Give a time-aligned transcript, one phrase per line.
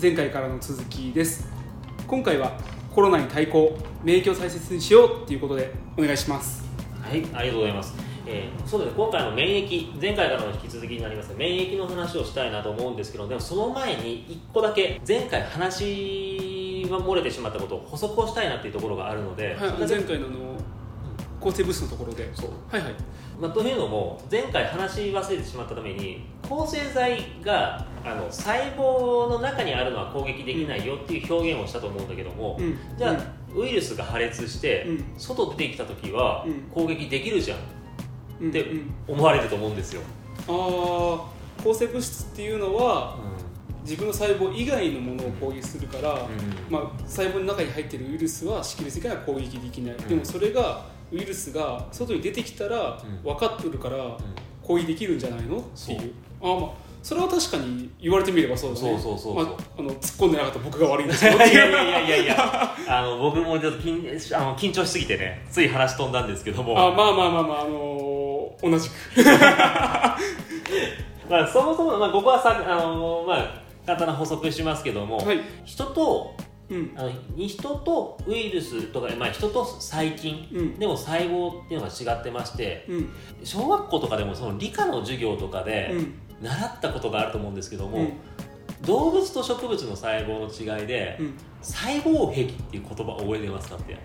[0.00, 1.48] 前回からの続きです。
[2.06, 2.58] 今回は
[2.94, 6.66] コロナに対抗免疫を大切にしようっていうことでお願いします。
[7.00, 7.94] はいありがとうございます。
[8.26, 20.36] えー、そうですね今回の免疫前回からの引き続きになります免疫の話をしたいなと思うんですけどでもその前に1個だけ前回話が漏れてしまったことを補足をしたいなっていうところがあるので、はい、前回のあの
[21.40, 22.28] 抗生物質のところで。
[22.34, 22.50] そう。
[22.68, 22.94] はいはい
[23.40, 32.78] まあ、というのも前回話し忘れてしまったために抗生剤があの細胞の中にあるのは攻撃できないよっていう表現をしたと思うんだけども、うん。
[32.96, 33.16] じゃあ、
[33.54, 35.04] ウイルスが破裂して、うん。
[35.18, 36.62] 外出てきた時はうん。
[36.72, 37.58] 攻撃できるじゃん
[38.40, 38.94] うんってうん。
[39.08, 40.02] 思われると思うんですよ、
[40.48, 43.18] ああ抗生物質っていうのは
[43.82, 46.28] 自分の細胞以外のものを攻撃するから、
[46.68, 49.98] まあ、細胞の中に入っているウイルスは識別的には攻撃できない、ん。
[50.08, 53.22] でもそれがウイルスが外に出てきたらうん。
[53.22, 54.16] 分かってるから
[54.62, 55.58] 攻撃できるんじゃないの？
[55.58, 56.12] っていう。
[56.42, 56.70] ああまあ
[57.02, 58.98] それは確かに言われてみればそうだね。
[58.98, 59.44] そうそうそうそう。
[59.46, 62.74] まあ、あの突っ込んでなかった僕が悪いんですいけどやいやいやいやいや。
[62.88, 66.76] あの僕もちょっと緊あの緊張しすぎてねつい話飛んだんですけども。
[66.76, 68.92] あまあまあまあまあ、あのー同じく。
[71.30, 75.40] まあ、そもそも、まあ、ここはさあの、まあ、簡単な補足しますけども、はい。
[75.64, 76.45] 人とうん
[76.96, 77.10] あの
[77.46, 80.78] 人とウイルスとか、まあ、人と細菌、うん。
[80.78, 83.08] でも細胞っていうのが違ってましてうん。
[83.44, 86.14] 小学校とかでもその理科の授業とかでうん。
[86.42, 88.12] 習ったことがあると思うんですけども、うん。
[88.82, 91.34] 動物と植物の細胞の違いで、うん。
[91.62, 93.96] 細胞壁っていう言葉覚えてますかって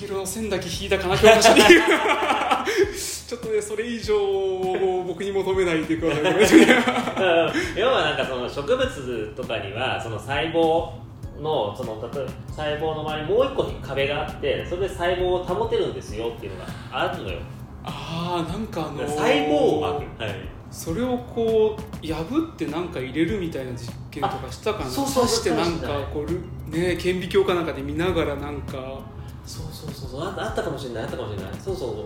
[0.00, 6.24] 黄色の線だけ引いたかな教科書にちょっとねそれ以上を僕に求めないでください。
[7.78, 10.90] 要はなんかその植物とかにはその細胞
[11.38, 17.38] のその例えば細胞の周りにもう一個壁があってそれで細胞を保てるんですよっていうのがあるのよ。
[17.84, 20.34] ああなんかあのー細胞膜、はい、
[20.70, 24.86] それをこう破ってなんか入れるみたいな実験とかしたかな。
[24.86, 25.24] あそうそう。
[25.24, 29.19] 刺してなんかこうね顕微鏡かなんかで見ながらなんか
[29.50, 30.22] そうそうそうそう。
[30.22, 31.52] ああったかもしれないあったかもしれない。
[31.60, 31.96] そうそう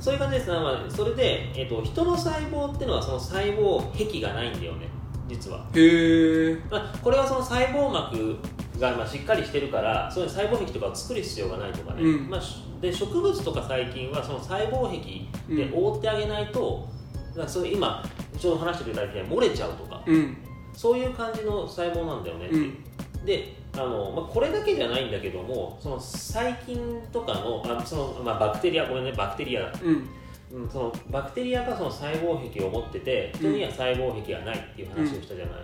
[0.00, 0.14] そう。
[0.14, 0.50] いう感じです。
[0.50, 4.88] ね、まあ、それで、えっと人の細胞っていうのはその細胞壁がないんだよね。
[5.28, 8.36] 実は、へえまあ、これはその細胞膜
[8.78, 12.30] がまあしっかりしてるからそういう細胞壁とかを作る必要がないとかね、うん。
[12.30, 16.88] まあ、しで植物とか細菌はその細胞壁で覆ってあげないと、
[17.30, 18.02] だからそれ今
[18.38, 20.02] ちょうど話してくれたみたいに漏れちゃうとか。
[20.06, 20.36] うん。
[20.72, 23.24] そういう感じの細胞なんだよね、うん。
[23.24, 30.08] であの、まあ、これだけじゃないんだけどもその細菌とかのあその、まあ、バクテリアごめんねバクテリア、うん。
[30.52, 35.54] うん、そのバクテリアがその細胞壁を持ってて人には細胞壁がないっていう話をしたじゃない、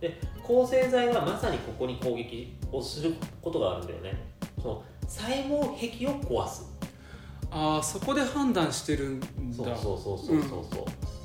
[0.00, 4.26] で抗生剤はまさにここに攻撃をすることがあるんだよね。
[4.60, 6.68] その細胞壁を壊す。
[7.50, 9.26] ああそこで判断してるんだ。
[9.56, 10.64] そうそうそうそうそう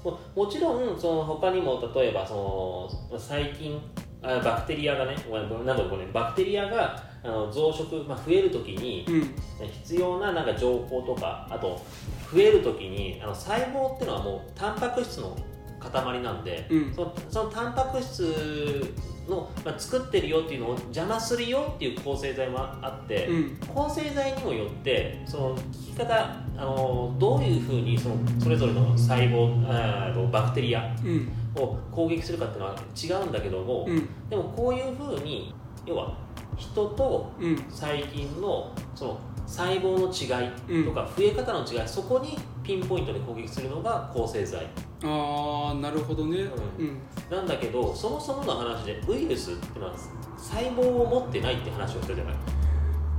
[0.04, 3.82] そう、ももちろんその他にも例えばその細菌
[4.22, 9.36] あバクテリアがねなんだろうこれバクテリアがあの増殖、まあ、増えるときにうん。
[9.84, 11.82] 必要ななんか情報とかあと
[12.32, 15.38] 増えるときにあの細胞っていうのはもうタンパク質の
[15.80, 16.94] 塊なんで、うん。
[16.94, 18.94] そのそのタンパク質
[19.30, 23.58] の、まあ、作ってるよっていうのを邪魔するよっていう抗生剤もあって、うん。
[23.68, 26.16] 抗生剤にもよってその効き方
[26.58, 34.10] あのどういうふうにそのそれぞれの細胞あーバクテリアうんを攻撃するかっていうのは違うんだけども、うん。
[34.30, 35.54] でもこういうふうに
[35.86, 36.18] 要は
[36.58, 37.58] 人とうん。
[37.70, 44.68] 細菌のその細胞の違いとか増え方の違い、そこにピンポイントで攻撃するのが抗生剤。
[45.04, 46.42] ああなるほどね。
[46.42, 46.98] ううん。
[47.32, 49.94] なんだけどそもそもの話でウイルスってのは
[50.38, 52.36] 細胞を持ってないって話をしたじゃない。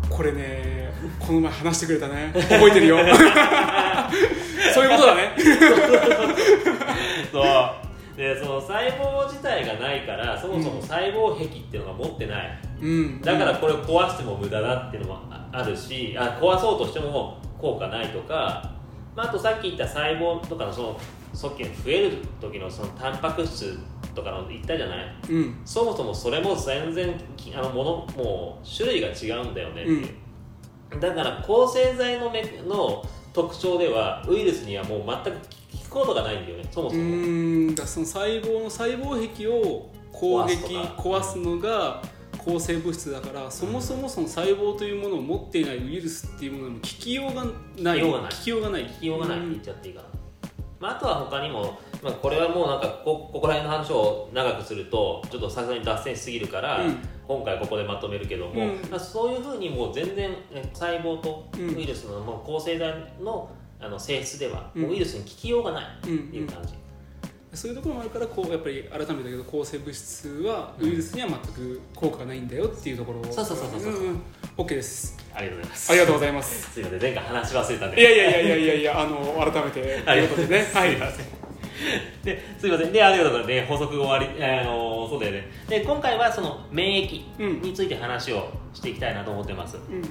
[0.08, 2.30] これねこの前話してくれたね。
[2.32, 2.98] 覚えてるよ。
[4.74, 5.34] そういうことだね。
[7.32, 7.79] そう
[8.20, 13.20] でその細胞自体がないからそもそも細胞壁っていうのが持ってない、うん。
[13.22, 18.75] だからこれを壊しても無駄だっていうのもああるしあ壊そうとしても効果ないとか、
[19.16, 21.00] まあ、あとさっき言った細胞とかのその
[21.33, 23.78] さっきの増える時のそのタンパク質
[24.15, 25.15] とかの言ったじゃない。
[25.30, 25.60] うん。
[25.65, 33.03] そもそもそれも全然きあのものもう種類が違うんだよねっていう、だから抗生剤のめの
[33.33, 35.59] 特徴ではウイルスにはもう全く効
[35.91, 42.03] くことがないんだよねそもうそも、ーんだその細胞の細胞壁を攻撃壊すのが
[42.39, 47.45] 抗生物質だからそもそもその細胞というものを持っていないウイルスっていうものにも効きようが
[47.83, 48.01] ない。
[48.01, 48.31] 効きようがない。
[48.31, 48.84] 効きようがない。
[48.84, 50.09] 効きようがないって言っちゃっていいかな、
[50.81, 56.97] まあ、あとは他にも、まあ、これはもうなんかこここら辺の話を長くするとちょっとさすがに脱線しすぎるから、うん。
[57.28, 58.91] 今回ここでまとめるけども、うん。
[58.91, 61.77] まあ、そういうふうにもう全然え細胞とうん。
[61.77, 66.74] ウイルスのもう抗生剤のあの性質では、ウイルスに効きようがないうんっていう感じ、
[67.53, 73.24] そういうところもあるからこうやっぱり改めてだけど抗生物質はウイルスには全く効果がないんだよっていうところを。
[73.24, 73.92] そうそうそうそうそう。
[73.92, 74.22] んん。
[74.56, 75.18] OK です。
[75.34, 75.91] ありがとうございます。
[75.91, 76.71] ありがとうございます。
[76.72, 78.00] すいません前回話し忘れたんで。
[78.00, 80.72] いやいやいやいやいやいやあの改めて ありがとうございます。
[80.74, 80.91] ということでねはい。
[80.91, 81.41] すいません。
[82.22, 82.92] ですいません。
[82.92, 83.68] で、ありがとうございます。
[83.71, 85.48] で、補足が終わり、あのそうだよね。
[85.68, 89.76] で、今回はその免疫について話をしていきたいなと思ってます。
[89.76, 90.03] うん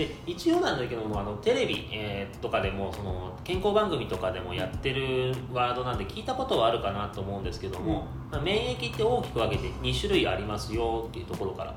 [0.00, 11.74] で、一応なんだけども、あのテレビ、えーとかでもその健康番組とかでもやってるワードなんで聞いたことはあるかなと思うんですけども、まあ、免疫って大きく分けて2種類ありますよっていうところから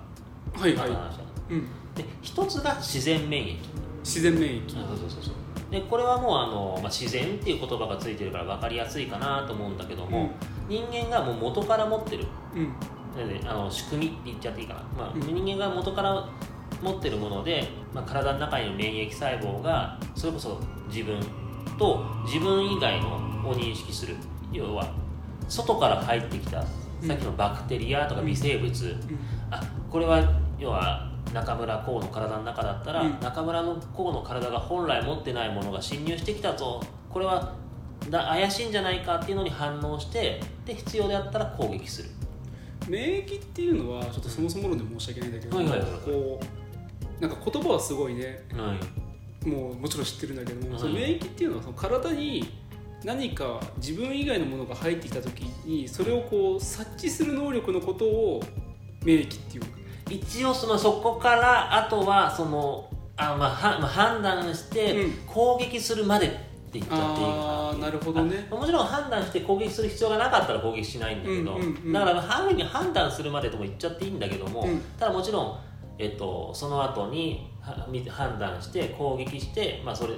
[0.57, 0.89] はいはい。
[0.89, 1.61] まず話したうん。
[1.95, 3.57] で、一つが自然免疫。
[4.03, 4.69] 自然免疫。
[4.69, 5.33] そうそうそうそう。
[5.69, 10.31] でこれはもうあの、まあ、自然っていう言葉がついてるから分かりやすいかなと思うんだけども、
[10.69, 12.25] 人間がもう元から持ってる。
[12.55, 12.73] うん。
[13.47, 15.21] あの仕組みって言っちゃっていいかな、まあうん。
[15.21, 16.27] 人間が元から
[16.83, 20.59] 持ってるもので、まあ、体の中にいる免疫細胞がそれこそ
[20.89, 21.19] 自分
[21.79, 23.15] と自分以外の
[23.47, 24.15] を認識する。
[24.51, 24.93] 要は
[25.47, 29.19] 外から入ってきたさっきのバクテリアとか微生物、うん。
[29.51, 33.19] あこれは要は中村光の体の中だったら、うん。
[33.19, 36.81] 中村の光の体が本来持ってないものが侵入してきたぞ。
[37.09, 37.53] これは
[38.09, 42.09] だ怪しいんじゃないかっていうのに反応してで必要であったら攻撃する。
[42.87, 45.89] 免疫っていうのはちょっとそもそも論で申し訳ないんだけど、はいはいはい。
[46.05, 46.62] こう
[47.23, 48.43] なんか言葉はすごいね。
[48.51, 48.77] は
[49.45, 49.47] い。
[49.47, 50.79] もうもちろん知ってるんだけども、はい。
[50.79, 52.53] その免疫っていうのはその体に
[53.05, 58.43] 何か自分以外のものが入ってきた時にそれをこう察知する能力のことを
[59.03, 59.63] 免疫っていう
[60.09, 65.11] 一応そのそこからあとはそのあ、まあ、はまあ判断してうん。
[65.25, 67.31] 攻撃するまでって言っちゃっていいか。
[67.31, 68.47] なああなるほどね。
[68.51, 74.81] あもちろん判断して攻撃する必要がなかったら攻撃しないんだけど、うんうんうんだからある意味判断するまでとも言っちゃっていいんだけども、うん。
[74.99, 75.57] ただもちろん、
[75.97, 80.13] えっと、その後に判断して攻撃して、まあそれ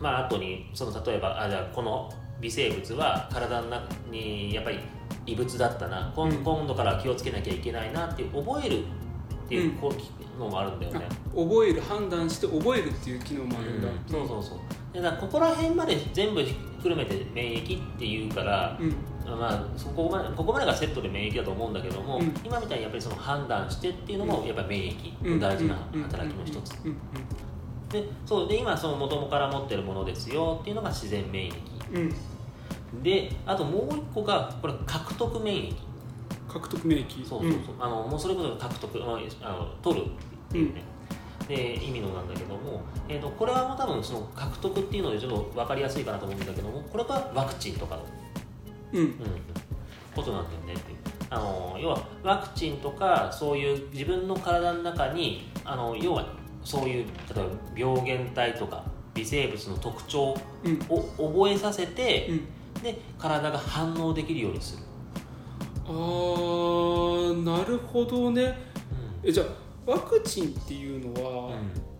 [0.00, 2.10] まあ後にその例えばあじゃあこの
[2.40, 4.78] 微生物は体の中にやっぱり
[5.26, 6.12] 異物だったな。
[6.14, 6.36] 今,、うん。
[6.42, 9.74] 今度から気をつけなきゃいけないなって覚えるっていう
[10.38, 11.06] のもあるんだよね。
[11.08, 14.58] あ覚える判断して覚えるっていう機能もあるんだ、そうそうそう。
[14.92, 18.94] でだからここら辺まで全部ひっくるめて免疫っていうから、うん
[19.30, 22.34] まあ、そこまでここまでがセットで免疫だと思うんだけども、うん。
[22.44, 26.74] 今みたいにやっぱりその判断してっていうのもやっぱり免疫うんの大事な働きの一つ。
[26.84, 26.90] うん。
[26.90, 26.98] うん。
[27.88, 31.54] でそうで今その元から持ってるものですよっていうのが自然免疫。
[31.92, 32.02] うん。
[32.02, 32.14] うん
[33.02, 35.74] であともう一個がこれ獲得免疫。
[36.46, 37.26] 獲得免疫。
[37.26, 40.08] そうそうそう、あのもうそれこそ獲得、まあ、あの取るっ
[40.52, 40.82] ていうね、
[41.48, 48.02] で意味のなんだけども、えー、とこれはもう多分その獲得っていうのでちょっと分かりやすいかなと思うんだけどもこれがワクチンとかの
[48.92, 48.98] うん。
[48.98, 49.14] うんうん、
[50.14, 50.98] ことなんだよねっていう
[51.30, 56.26] あの要はワクチンとかそういう自分の体の中にあの要は
[56.62, 57.04] そういう
[57.34, 58.84] 例えば病原体とか
[59.14, 60.78] 微生物の特徴うん。
[60.88, 61.02] を
[61.32, 62.82] 覚えさせて、うん。
[62.82, 64.82] で体が反応できるようにする、
[65.86, 68.58] あーなるほどね。
[69.22, 71.91] えじゃあワクチンっていうのは、何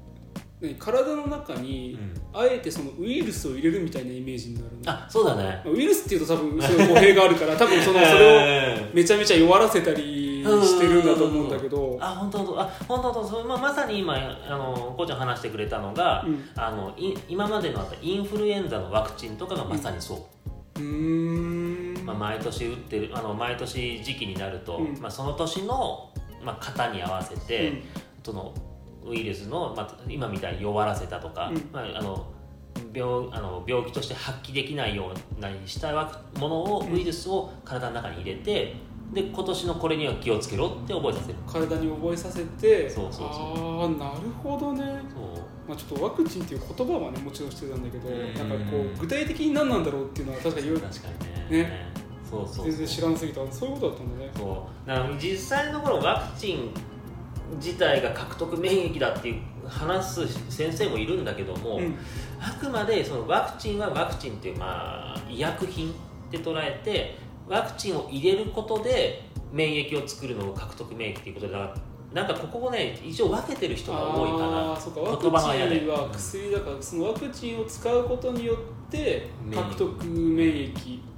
[0.79, 1.99] 体の中に、
[2.33, 4.91] あえてそのウイルスを入れるみたいなイメージになるの。
[4.91, 5.63] あそうだね。
[5.67, 11.99] ウイルスっていうと多分そういう語弊があるから 多分そのそれをめちゃめちゃ弱らせたりしてるんだと思うんだけど。
[12.01, 16.49] あ本当本当あ本当本当まあ、まさに今あのこうちゃん話してくれたのが、うん。
[16.57, 20.29] あのい今までのあったインフルエンザのワクチンとかがまさにそ
[20.77, 22.05] う、うーん。
[22.07, 25.01] まあ、毎年打ってるあの毎年時期になると、うん。
[25.01, 26.11] まあ、その年の、
[26.45, 27.83] まあ、型に合わせて、
[28.23, 28.55] その
[29.07, 31.69] ウイルスの、まあ、今みたいに弱らせたとか、うん。
[31.73, 32.27] まあ、あの
[32.95, 38.75] 病あの病気として発揮できないようなにしたわものを、うんウイルスを体の中に入れて
[39.13, 41.35] で今年のこれには気をつけろって覚えさせる。
[41.47, 43.83] 体に覚えさせてそうそうそう。
[43.83, 45.03] ああなるほどね。
[45.15, 45.45] そう。
[45.69, 48.35] まあ、ちょっとワクチンっていう言葉はねもちろんしてたんだけど、うん。
[48.49, 51.63] なんかこう具体的に何なんだろうっていうのは確かに言う確かにね。
[51.65, 51.93] ね。
[52.29, 52.65] そうそうそう。
[52.67, 53.53] 全然知らんすぎた。
[53.53, 54.31] そういうことだったんだね。
[54.35, 54.89] そう。
[54.89, 56.71] だから実際のところワクチン
[57.57, 61.97] 自体が獲得免疫だっていう話す先生もいるんだけども、うん。
[62.41, 65.95] あくまでそのワクチンはワクチンっていう、まあ、医薬品っ
[66.31, 67.17] て捉えて
[67.49, 71.75] ワクチンを入れることで免疫を作るのを獲得免疫っていうことでだから
[72.13, 75.01] なんかここをね一応分けてる人が多いかあなーそうか。
[75.01, 81.12] ワクチンは薬だからそのワクチンを使うことによって獲得免疫そうそうそう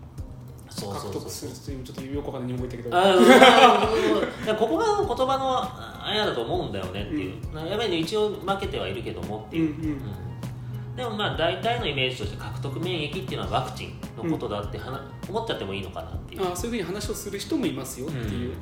[0.82, 5.62] 獲得するっていうちょっとよくわかんない日本語言ったけど ここが言葉の
[6.06, 7.34] あれだと思うんだよねっていう、
[7.68, 9.90] やっぱりね一応負けてはいるけどもっていう、うんうん。
[9.90, 10.96] うん。
[10.96, 16.42] でもまあ大体のイメージとして獲得免疫っていうのはワクチンのことだってはな、思っちゃってもいいのかなっていう。
[16.42, 18.54] あーそういうふうに話をする人もいますよっていう、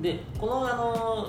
[0.00, 1.28] でこのあの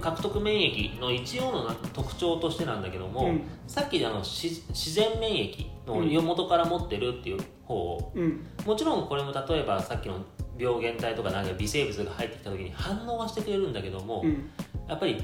[0.00, 10.16] 獲得免疫の一応の特徴としてなんだけども、うん、さっきあの自然免疫の元から持ってるっていう方を、うん、もちろんこれも例えばさっきの
[10.58, 14.50] 病原体とかなんか微生物が入ってきた時に反応はしてくれるんだけども、うん、
[14.88, 15.22] やっぱり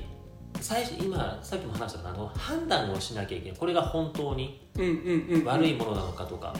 [0.60, 3.58] 最初今さっきも話したあの判断をしなきゃいけない。
[3.58, 4.66] これが本当に
[5.44, 6.54] 悪いものなのかとか、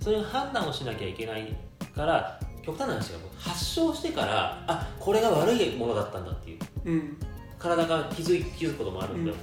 [0.00, 1.56] そういう判断をしなきゃいけない
[1.94, 7.16] から極端な話が発症してからあこれが悪いものだったんだっていう、うん、
[7.62, 9.42] 体が気づ気づくこともあるんだよね、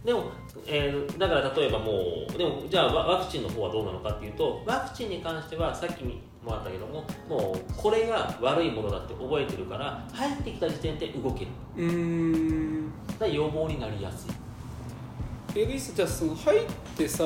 [0.00, 0.24] うん、でも、
[0.66, 1.92] えー、だから例えばも
[2.28, 6.12] うでもじゃあワクチンの方はどうなのかっていうとワクチンに関してはさっきも
[6.48, 11.50] あったけどももうこれが悪いものだって覚えてるから入ってきた時点で動ける。
[11.76, 12.90] うん。
[13.18, 14.30] だ予防になりやすい。
[15.60, 16.60] エグイスじゃあその入っ
[16.96, 17.24] てさ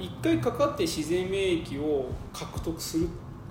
[0.00, 3.08] 一、うん、回かかって自然免疫を獲得するっ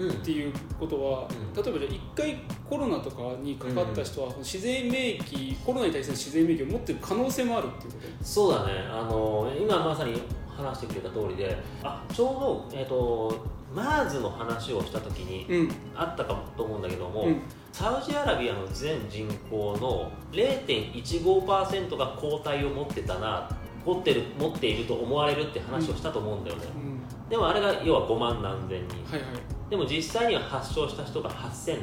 [0.10, 2.38] ていうことは、例えばじゃあ1回
[2.70, 8.26] コロナとかにかかった人は、自然免疫コロナに対する自然免疫を持ってる可能性もあるっていうこと？
[8.26, 8.74] そうだね。
[8.92, 10.22] あの今まさに
[10.56, 12.28] 話してくれた通りであちょう
[12.74, 17.42] ど、えーと、MERS の話をした時にあったかと思うんだけども、うん、
[17.72, 23.50] サウジアラビアの全人口の0.15%が抗体を持ってたな
[23.86, 26.82] 持ってる持っていると思われるって話をしたと思うんだよね、うん。
[26.82, 31.80] うん、でもあれが要は5万何千人、はいはいでも実際には発症した人が8000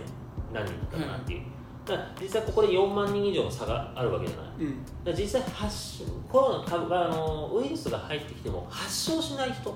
[0.52, 1.42] 何人だっなっていう、
[1.86, 9.74] だから実際ここで4万人以上の差があるわけじゃない、うん、だ実際発コロナ株あのウイルスが入ってきても発症しない人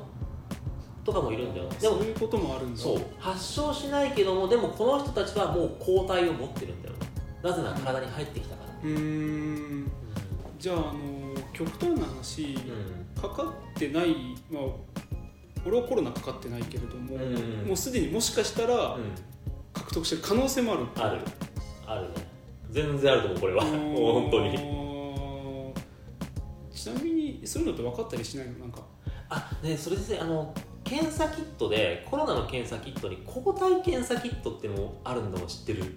[1.05, 1.69] とかもいるんだよ。
[1.81, 2.81] でもそういうこともあるんだ。
[2.81, 3.01] そう。
[3.19, 6.95] 発症しないけどもでもこの人たちはもう抗体を持ってるんだよ。
[7.43, 8.89] なぜなら体に入ってきたから。
[8.89, 9.91] うん。
[10.59, 12.57] じゃああの極端な話、
[13.17, 14.15] うん、かかってない、
[14.49, 14.63] まあ、
[15.65, 18.97] 俺はコロナかかってないけれども、うん、もうすでにもしかしたら
[19.73, 20.87] 獲得してる可能性もある。
[20.97, 21.21] ある。
[21.87, 22.09] あるね。
[22.71, 23.65] 全然あると思うこれは。
[23.65, 24.59] もう本当に。
[26.73, 28.53] ちなみにそういうのって分かったりしないの？
[28.59, 28.83] なんか。
[29.29, 30.53] あねそれであの
[30.85, 35.95] 検査キットでコロナの検査キットに抗体検査キットっていうのもあるのを知ってる？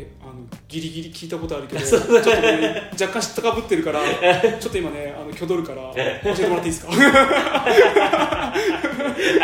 [0.00, 0.32] えあの
[0.68, 4.00] ギリギリ聞いたことあるけど ちょっと、ね、若干知ったかぶってるから
[4.60, 6.92] ちょっと今ねあの挙取るから教えてもらっていいですか？
[6.92, 8.54] あ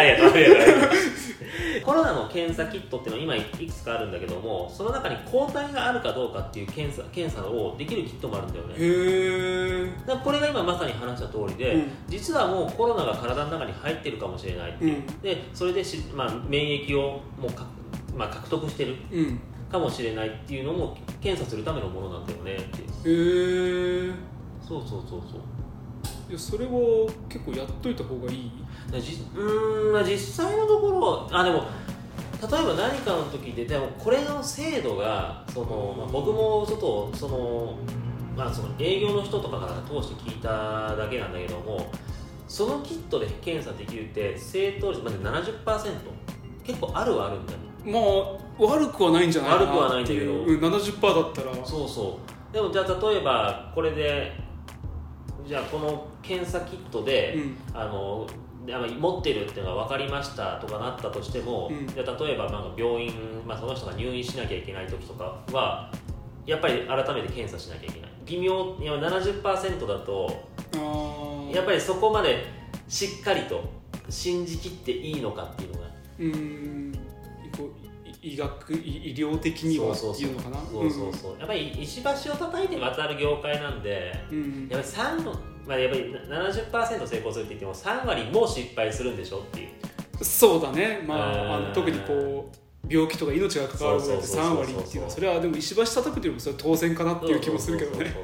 [0.03, 0.75] りがとうありがとう。
[1.85, 8.75] コロナの検査キットっていうのは今いくつかあるんだけどもその中に抗体があるかどうかっていう検査検査をできるキットもあるんだよね。
[8.75, 9.91] へえ
[10.23, 17.67] これが今まさに話した通りで、うん、実はもうコロナが体の中に入ってるかもしれないっていう、うん、でそれでし、まあ、免疫をもうか、
[18.17, 19.41] まあ、獲得してる、うん
[19.75, 24.13] かもしれないっていうのも検査するためのものなんだよねってへえ
[24.67, 25.41] そうそうそうそう。
[26.31, 26.71] いやそれは
[27.29, 28.51] 結構やっといた方がいい？
[29.01, 31.65] じうん実際のところあでも
[32.41, 37.77] 例えば何かの時ででもこれの精度がその、まあ、僕もちょっとその,、
[38.37, 41.91] まあ、その営業の人とかから通して聞いただけなんだけども
[42.47, 45.93] そのキットで検査できるって正答率まで70%
[46.63, 50.57] 結構あるはあるんだよまあ悪くはないんじゃないかな悪くはないんだけど、う。
[50.57, 51.67] ん、70%だったら。
[51.67, 52.19] そうそ
[52.51, 52.55] う。
[52.55, 54.33] でもじゃあ例えばこれで
[55.47, 58.27] じゃあこの検査キットで、うん、あの
[58.67, 63.13] 持ってるっていうのが分かりましたとかなったとしても、うん、じゃ例えばまあ病院、
[63.47, 65.93] まあ、その人が入院しなきゃいけない時とかは
[66.47, 68.11] やっぱり改めて検査しなきゃいけない。
[68.27, 70.49] 微妙いや70%だと
[71.53, 72.47] やっぱりそこまで
[72.89, 73.65] しっかりと
[74.09, 75.87] 信じきっていいのかっていうのが
[76.21, 76.93] うん
[78.25, 80.57] 医学医療的にはっていうのかな？
[80.71, 85.35] そうそうそう、うん、やっぱり石橋を叩いて渡る業界なんで、うん、やっぱり3の
[85.67, 89.69] まあ、やっぱり70%成功するって言っても3割も失敗するんでしょっていう。
[90.23, 91.03] そうだね。
[91.07, 98.15] まああの特にこう病気とか命が関わるぐらいで3割っていうのはそれはでも石橋叩くというのもそれは当然かなっていう気もするけどね。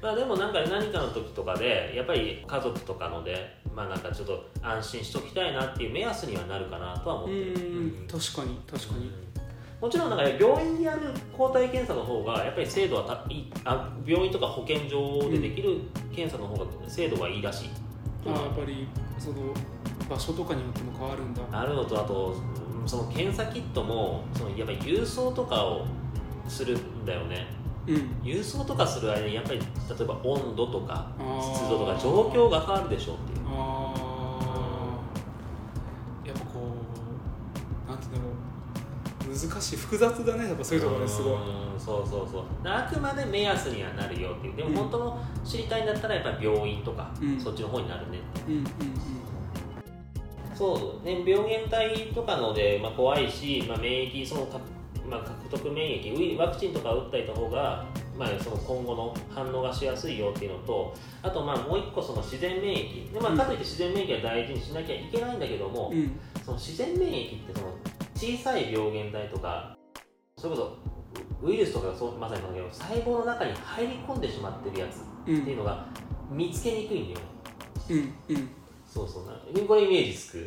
[0.00, 7.54] まあでもなんか何かの時とかでやっぱり家族とかのでまあなんかちょっと安心しときたいなっていう目安にはなるかなとは思ってる、う
[8.04, 9.10] ん、確かに確かに、
[9.86, 11.00] もちろんなんか病院にやる
[11.32, 15.78] 抗体検査の方がやっぱり精度はたいあ病院とか保健所でできる
[16.12, 17.70] 検査の方が精度がいいらしい、
[18.26, 19.54] うん、あやっぱりその
[20.10, 21.42] 場所とかによっても変わるんだ。
[21.52, 22.34] あるのとあと
[22.84, 25.86] その検査キットもそのやっぱり郵送とかを
[26.48, 27.46] するんだよね、
[27.86, 29.64] うん、郵送とかする間にやっぱり例
[30.00, 31.12] えば温度とか
[31.54, 33.35] 湿度とか状況が変わるでしょうっていう
[39.36, 41.38] 難しい複雑だねやっぱそういうところですごい。
[41.78, 42.44] そうそうそう。
[42.64, 44.56] あくまで目安にはなるよっていう。
[44.56, 48.50] でも本当の知りたいんだったらやっぱり病院とか、うん、そっちの方になるねって、う。
[48.50, 48.66] んうんうん。
[50.54, 51.22] そうね。
[51.26, 54.48] 病原体とかので、まあ、怖いし、まあ、免疫その
[55.08, 57.86] まあ、獲得免疫ワクチンとか打ったりた方が
[58.18, 63.12] まあ、その今後の反応がしやすいよっていうのとあとまあもう一個その自然免疫。
[63.12, 67.74] で、まあ、かといって自然免疫は大事にしなきゃいけないんだけども、うん、その自然免疫ってその
[68.16, 69.76] 小さい病原体とか
[70.38, 70.78] それこ
[71.42, 75.86] そウイルスとかがそうまさにそうだけど細胞の中に入り込んでしまってるやつっていうのが
[76.30, 77.18] 見つけにくいんだよ。
[77.18, 77.24] ね。
[77.90, 78.48] うんうん。
[78.86, 79.26] そうそう。
[79.26, 79.32] な
[79.66, 80.46] これイメージつく。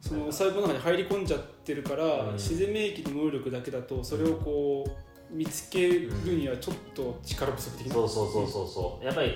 [0.00, 9.04] その細胞の中に入り込んじゃってるから、うん、自然免疫の能力だけだとそれをこう見つけるにはちょっと力不足的な、そうそうそうそうそう。
[9.04, 9.34] やっぱり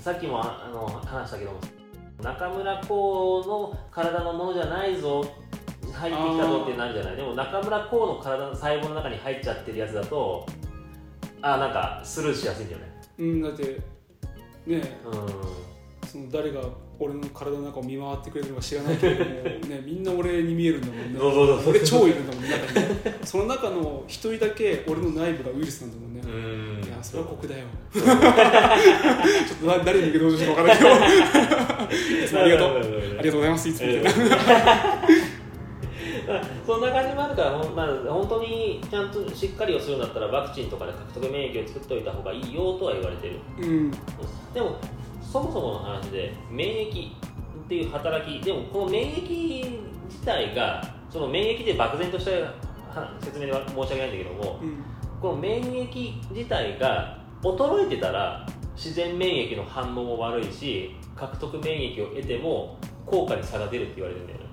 [0.00, 1.60] さっきもあの話したけども
[2.22, 2.90] 中村光
[3.46, 5.24] の体のものじゃないぞ
[5.98, 7.16] 入ってきたぞってなるじゃない。
[7.16, 10.46] でも中村光の体の細胞の中に入っちゃってるやつだと
[11.42, 12.86] あなんかスルーしやすいんだよね。
[13.18, 13.78] うんだってね
[14.66, 16.62] え、うん、その誰が
[17.00, 21.62] 俺の体の中を見回ってくれるのか知らないけども、ね、 みんな俺に見えるんだもんね。
[21.66, 22.50] 俺超いるんだもんね。
[23.24, 26.18] その中の一人だけ俺の内部がウイルスなんだもんね。
[26.86, 27.64] いやそれは酷だよ。
[27.94, 30.90] ちょっと誰に受け止めてるか分からないけど。
[32.24, 32.68] いつもありがとう。
[32.68, 33.86] ありがとうございますいつも
[36.66, 43.90] そんな感じもあるから、まあ、本当にちゃんとしっかりをするんだったらワクチンとかで獲得免疫を作っておいた方がいいよとは言われてる、うん、
[44.52, 44.76] でも
[45.22, 52.30] そもそもの話で免疫っていう働きでもこの免疫自体がその免疫で漠然とした
[53.24, 54.84] 説明で申し訳ないんだけども、うん、
[55.20, 64.46] この免疫自体が衰えてたら自然免疫の反応も悪いし獲得免疫を得ても効果に差が出るって言われるんだよね。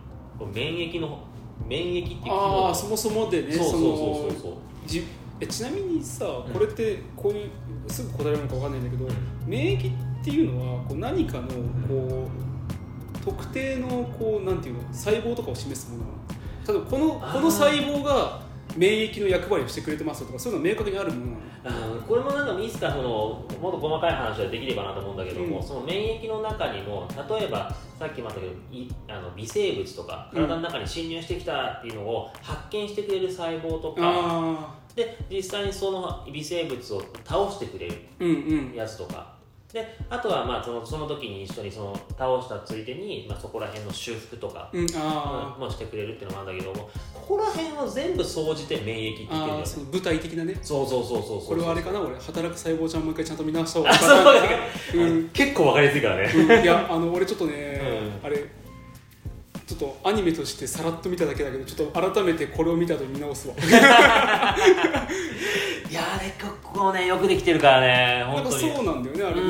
[0.53, 1.25] 免疫の
[1.67, 5.03] 免疫っていう機能ああそもそもでねそうそうそうそうそう。
[5.39, 7.49] えちなみにさ、これってこういう
[7.89, 9.13] すぐ答えられるのか分かんないんだけど、うん、
[9.45, 11.47] 免疫っていうのはこう何かの
[11.89, 12.27] こ
[13.21, 16.03] う特定のこうなんていうの細胞とかを示すもの
[16.67, 18.41] 例えばこのこの細胞が
[18.75, 22.01] 免疫の役割をしてくれてますとかそういうの明確にあるものなの？
[22.01, 39.34] これもなんかいつかそのもっと細かい話はできればなと思うんだけども、うん、その免疫の中にも例えばさっきもあったけどいあの微生物とか体の中に侵入してきたっていうのを発見してくれる細胞とか、で実際にその微生物を倒してくれるやつとか、
[39.73, 50.57] であとはまあそのその時に一緒にその倒したついでに、まあ、そこら辺の修復とか、うん、あもしてくれるっていうのもあるんだけどもここら辺を全部総じて免疫って言ってるんだよ、ね、具体的なね。
[50.61, 51.99] そうそうそうそうこれはあれかな？
[51.99, 54.47] 俺働く細胞ちゃんもう一回ちゃんと見直した方がい
[54.97, 57.81] いうん、結構わかりやすいからね、うん、いやあの俺ちょっとね、
[58.23, 58.47] あれ
[59.65, 63.55] ちょっとアニメとしてさらっと見ただけだけどちょっと改めてこれを見た後見直すわ
[66.15, 68.73] あれ結構ねよくできてるからね本当に。
[68.73, 69.41] そうなんだよねあれね、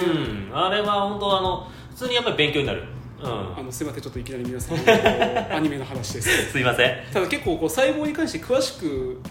[0.49, 2.83] うん、あれは本当あの普通にやっぱり勉強になる。
[3.17, 4.77] うん、あのすみませんちょっといきなり皆さん
[5.55, 6.51] アニメの話です。
[6.51, 6.97] すいません。
[7.13, 9.21] ただ結構こう細胞に関して詳しく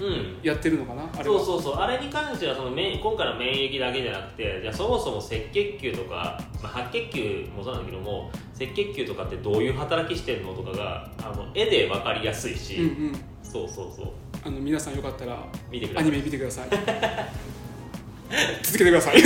[0.43, 1.75] やってるのかな、うん、そうそうそう。
[1.75, 14.07] あれに関してはその今回の免疫だけじゃなくてじゃそもそも赤血球とか、まあ、白血球もそうなんだけども赤血球とかってどういう働きしてるのとかがあの絵で分かりやすいし、うんうん、そうそうそう
[14.47, 16.09] あの皆さんよかったら見てください。
[16.09, 16.69] アニメ見てください。
[18.63, 19.23] 続けてください。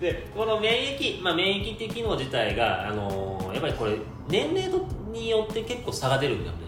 [0.00, 3.98] でこの免疫、まあ、免疫っていう機能自体が、あのー、やっぱりこれ
[4.28, 4.70] 年齢
[5.12, 6.58] によって結構差が出るんだよね。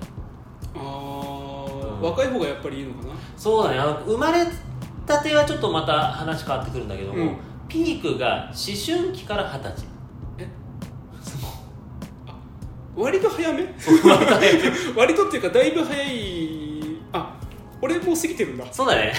[0.76, 3.14] ああ、うん、若い方がやっぱりいいのかな。
[3.34, 3.78] そうだね。
[3.78, 4.44] あの生まれ
[5.06, 9.91] たてはちょっとまた話変わってくるんだけども、うん、ピークが思春期から二十歳
[12.96, 13.64] 割と早め？
[14.94, 16.48] 割とっていうかだいぶ早い。
[17.12, 17.38] あ
[17.80, 18.64] 俺もう過ぎてるんだ。
[18.70, 19.12] そうだね。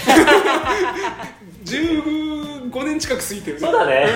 [1.65, 4.07] 15年近く過ぎてる、ね、そうだね。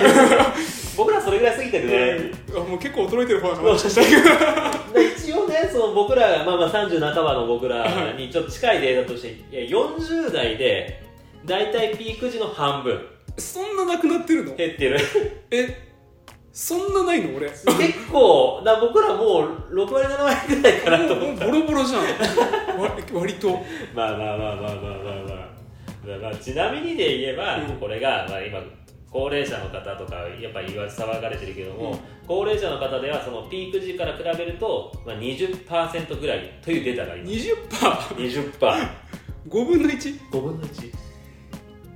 [0.96, 11.02] 僕らそれぐらい過ぎてるね、あもう結構衰えてる方だから一応ねその僕らが、まあ、まあ30半ばの僕らにちょっと近いデータとしていや40代で
[11.44, 13.00] 大体ピーク時の半分。
[13.36, 14.56] そんななくなってるの？
[14.56, 14.98] 減ってる。
[15.52, 15.87] え
[16.58, 17.48] そんなないの俺。
[17.48, 17.64] 結
[18.10, 21.46] 構だ僕らもう6割7割ぐらいかなと思った。
[21.46, 22.02] もうボロボロじゃん。
[22.80, 23.48] 割割と。
[23.94, 28.60] まあまあまあまあまあまあまあ、ちなみにで言えば、うん、これが、まあ、今
[29.08, 37.34] 高齢者の方とかやっぱり言わ騒がれてるけども、うん、高齢者の方ではそのピーク時から比べると、まあ20%ぐらいというデータがあります。
[38.16, 38.88] 20%?20% 20%,
[39.48, 41.07] 5分の 1?5 分の1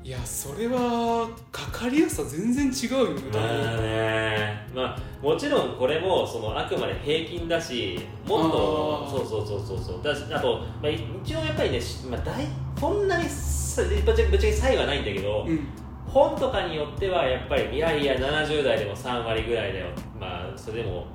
[0.05, 3.23] いやそれはかかりやすさ全然違うよね。
[3.33, 4.69] まあね。
[4.75, 10.03] まあもちろんこれもそのあくまで平均だしもっとそうそうそうそうそう。
[10.03, 12.45] だしあと、まあ、一応やっぱりね、まあ、大
[12.77, 15.69] そんなにぶっちゃけ差異はないんだけど、うん、
[16.05, 19.87] 本とかによってはやっぱりいやいや70代でも3割ぐらいだよ。
[20.19, 21.07] まあそれでも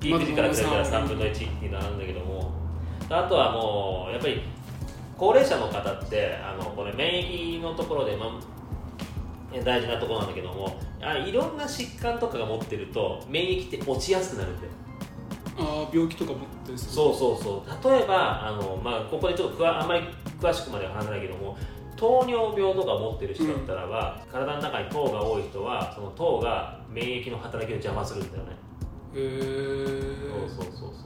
[0.00, 2.66] ピーク時から比べたら3分の1っていうのはあるんだけども。
[3.08, 4.42] あとはもうやっぱり
[5.16, 14.72] 高齢者の方ってあのこれ免疫のところで、まあ、大事なところなんだけどもあいろんな疾患とかが持ってると免疫って落ちやすくなるんだよ。
[15.58, 16.78] あ病気とか持ってる。
[16.78, 17.90] そうそうそう。
[17.90, 20.02] 例えばあの、まあ、ここでちょっとあんまり
[20.38, 21.56] 詳しくまでは話さないけども
[21.96, 28.50] 糖尿病とか持ってる人だったらば、うん、体の中に糖が多い人はその糖が免疫の働きを邪魔するんだよね。
[29.14, 30.06] へえ
[30.46, 31.05] そうそうそうそ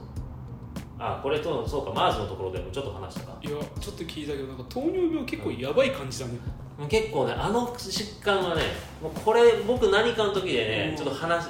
[1.03, 3.37] あこれとそうかマーズのところでもちょっと話したか。
[3.41, 6.33] いやちょっと聞いたけどなんか糖尿病結構やばい感じだね、
[6.79, 8.61] うん、結構ねあの疾患はね
[9.01, 11.47] もうこれ僕何かの時でね、うん、ちょっと話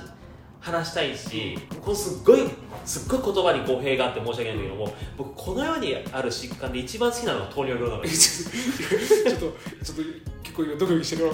[0.62, 2.40] 話したいしこれすっごい
[2.86, 11.34] すっごい言葉に語弊があって申し訳ないんだけども僕この世にある疾患で一番好きなのは糖尿病なの ちょっとちょっと結構今ドキドキしてるよい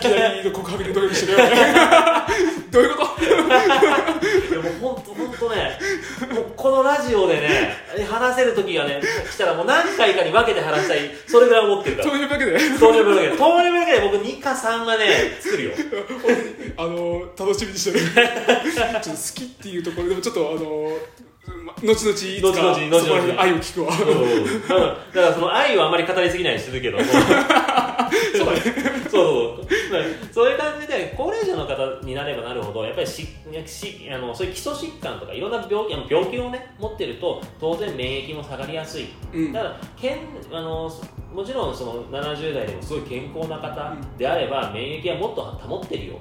[0.00, 1.44] きなりの告白でドキドキしてるよ。
[2.70, 3.22] どういうこと？
[3.22, 5.78] いやもう本当本当ね。
[6.56, 7.76] このラジオでね
[8.08, 11.10] 話せる時がね来たらもう何回かに分けて話したい。
[11.26, 12.10] それぐらい思ってるから。
[12.10, 12.78] 糖尿病だけで。
[12.78, 13.36] 糖尿病だけで。
[13.86, 15.72] けで僕2か3はね作るよ。
[16.76, 18.00] あの楽しみにしてる。
[18.00, 20.08] ちょっと好きっていうところ。
[20.08, 20.60] でもちょっとあの
[21.82, 23.42] 後々いつか後々後々。
[23.42, 26.98] 愛を聞くわ、だからその愛をあんまり語りすぎないようにするけど
[28.44, 29.10] もそうそう。
[29.10, 30.32] そう。
[30.32, 33.26] そういう感じで高齢者の方になればなるほどやっぱりし
[33.66, 40.18] しあのそういう基礎疾患とかいろんな病気病気をね持ってると当然免疫も下がりやすい、うん、だからけん
[40.52, 40.90] あの
[41.32, 46.20] もちろんその70代でもすごい健康な方であれば、免疫はもっと保ってるよ。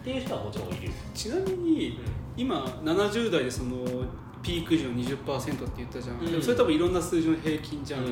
[0.00, 0.90] っていう人はもちろんいる。
[1.12, 2.04] ちなみに、うん、
[2.36, 3.84] 今70代でその
[4.42, 8.08] ピーク時の20%って言ったじゃん、うん、でもそれ多分いろんな数字の平均じゃん、うん、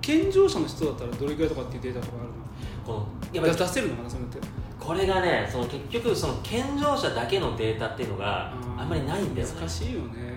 [0.00, 2.41] 健常者の人だったらどれぐらいとかっていうデータとかあるの？
[2.84, 4.38] このやっぱ出せるのかなそれって。
[4.78, 9.54] これがねその結局その健常者だけのデータっていうのがあんまりないんだよね。
[9.60, 10.36] 難しいよね。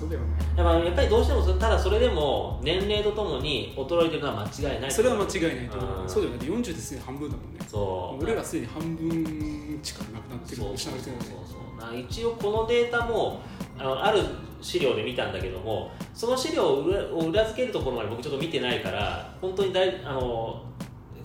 [0.00, 0.26] そうだよね。
[0.56, 4.90] やっぱやっぱりどうしてもただそれでも年齢とともに衰えてるのは間違いない。
[4.90, 6.08] それは間違いないと思う。
[6.08, 6.48] そうだよね。
[6.48, 7.60] 40ですでに半分だもんね。
[7.68, 8.24] そう。
[8.24, 11.44] 俺らすでに半分近くなくなってる失われてるそうそう
[11.80, 11.98] そう。
[11.98, 13.40] 一応このデータも
[13.78, 14.22] あのある
[14.60, 16.82] 資料で見たんだけどもその資料を
[17.30, 20.62] 裏付けるところまで僕ちょっと見てないから本当にだいあの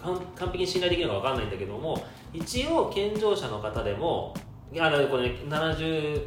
[0.05, 4.33] 完璧に信頼できるのか分かんないんだけども一応健常者の方でも
[4.77, 6.21] あのこれ、ね、70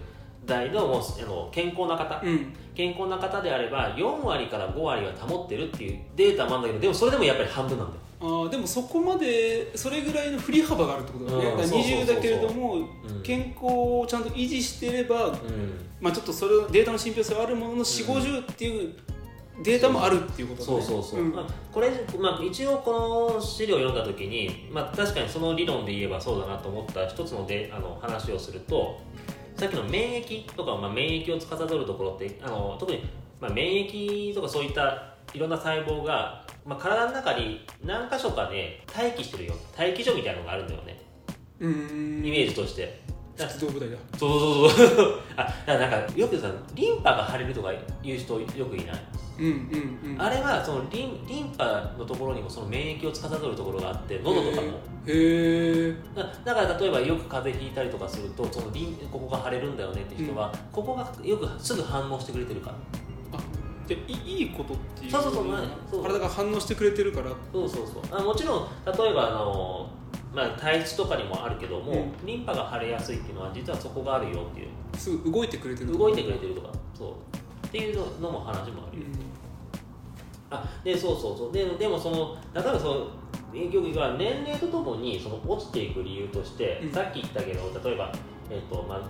[0.47, 8.01] 代のもうあの健康な方、うん、健康な方であれば4割から5割は保ってるっていうデータもあるんだけどでもそれでもやっぱり半分なんだよ。
[8.21, 15.37] あでもそこまでそれぐらいの振り幅があるってことだね、うん、20だけれども、うん、健康をちゃんと維持してれば、うん、
[16.01, 18.93] まあ、ちょっとそれデータの信憑性はあるものの4 5 0っていう
[19.63, 29.01] データもあるっていうことそうそうそう、まあ、これ、まあ、一応この資料を読んだ時に、まあ、確かにその理論で言えばそうだなと思った一つのであの話をすると
[29.57, 33.05] さっきの免疫とか、まあ、免疫を司るところってあの特に、
[33.41, 39.55] まあ、免疫とかそういったいろんな細胞が、まあ、体の中に何箇所かね待機してるよ。
[39.77, 41.03] 待機所みたいなのがあるんだよね。
[41.61, 43.01] イメージとして。
[43.37, 43.97] 出動部隊だ。
[44.17, 45.21] そうそうそうそう。
[45.37, 48.97] あだからなんかよくさリンパが腫れるとか言う人よくいない？
[49.39, 54.69] うんうんうん、あれはそのリンリンパのところにもその免疫を司るところがあって喉とかも。
[55.07, 55.97] へえ
[56.45, 62.77] だから例えばよく風邪ひいたりとかするとそのリンここが腫れるんだよねって人は、うん、ここがよくすぐ反応してくれてるから。
[63.39, 63.43] あ
[63.87, 65.11] でいいことっていう。
[65.11, 65.35] そうそう
[65.91, 66.03] そう。
[66.03, 67.31] 体が反応してくれてるから。
[67.53, 68.03] そうそうそう。
[68.11, 69.89] あもちろん例えばあの
[70.35, 74.69] まあ、体質とかにもあるけども、うん、リンパが腫れやすいっていうのは実はそこがあるよっていう。
[74.97, 76.69] すぐ動いてくれてる動いてくれてるとか。
[76.95, 77.13] そう。
[77.69, 79.28] っていうのも話もあるよ、うん
[80.51, 81.53] あでそうそうそう。
[81.53, 83.07] ででもその例えばその
[83.53, 88.13] 影響が年齢とともにその落ちていく理由として、うん、さっき言ったけど例えば、
[88.51, 89.01] えーとまあ、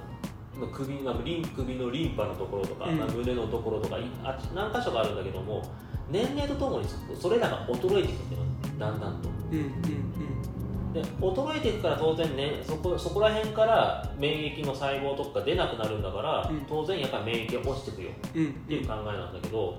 [0.73, 5.63] 首まあ、リン首のリンパのところとか、うん、まあ、胸のところとかあ何箇所かあるんだけども
[6.11, 6.87] 年齢とともに
[7.21, 8.43] それらが衰えていくんだよ。
[8.79, 9.29] だんだんと。
[9.29, 10.93] うんうんうん。
[10.93, 18.11] で衰えていくから当然ねそこそこら辺から免疫の細胞とか出なくなるんだから、うん、当然やっぱり免疫が落ちていくよ。
[18.11, 19.77] っていう考えなんだけど、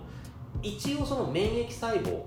[0.62, 2.24] 一応その免疫細胞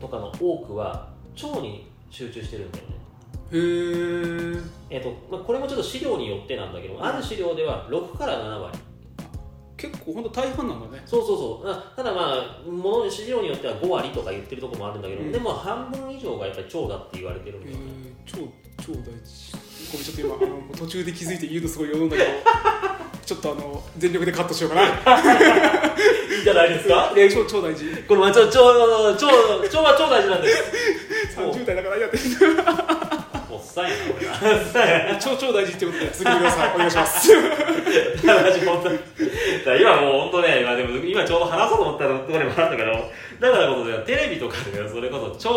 [0.00, 2.94] とかの多くは腸に集中してるんだよね。
[3.50, 3.56] へ
[4.90, 8.78] えーとまあ、これもちょっと資料によってなんだけど、うん、ある資料では6から7割。
[9.76, 11.02] 結構本当大半なんだね。
[11.06, 11.96] そうそうそう。
[11.96, 17.82] ただまあもの資料によっては5割とか言ってるところもあるんだけど、うん、でも半分以上がやっぱり腸だって言われてるんだよね。
[18.26, 19.57] 腸腸大事
[19.92, 22.28] ごめんちょっと今あの途中で気づいて言うとすごい言うんだけど
[23.24, 24.82] ちょっっとあの全力でカットしようかな。
[24.88, 27.12] いいじゃないですか？
[27.30, 27.84] 超超大事。
[28.08, 28.50] この超超
[29.18, 29.28] 超
[29.70, 30.64] 超は超大事なんです。
[31.36, 34.26] 30代だからやってもうさいな俺
[35.12, 36.74] な超超大事ってことで続けてください。
[36.74, 37.30] お願いします。
[39.78, 42.92] 今もう本当ね今でも今ちょうど話そうと思ったところにもあるんだけど
[43.40, 45.50] だからこそテレビとかでそれこそ腸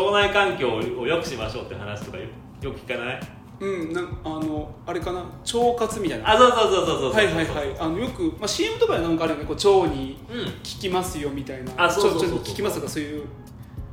[0.00, 2.24] の腸内環境を良くしましょうって話とかよ
[2.72, 3.20] く聞かない？
[3.58, 5.20] うんなんあのあれかな？
[5.20, 5.28] 腸
[5.78, 6.30] 活みたいな。
[6.30, 7.12] あそうそうそうそうそう。
[7.12, 7.76] はいはいはい。
[7.78, 9.46] あのよく、まあ、CM とかでなんかあるよね。
[9.46, 12.38] こう腸に効きますよみたいな、あそうそうそうそう。
[12.40, 13.24] 効きますとかそういう、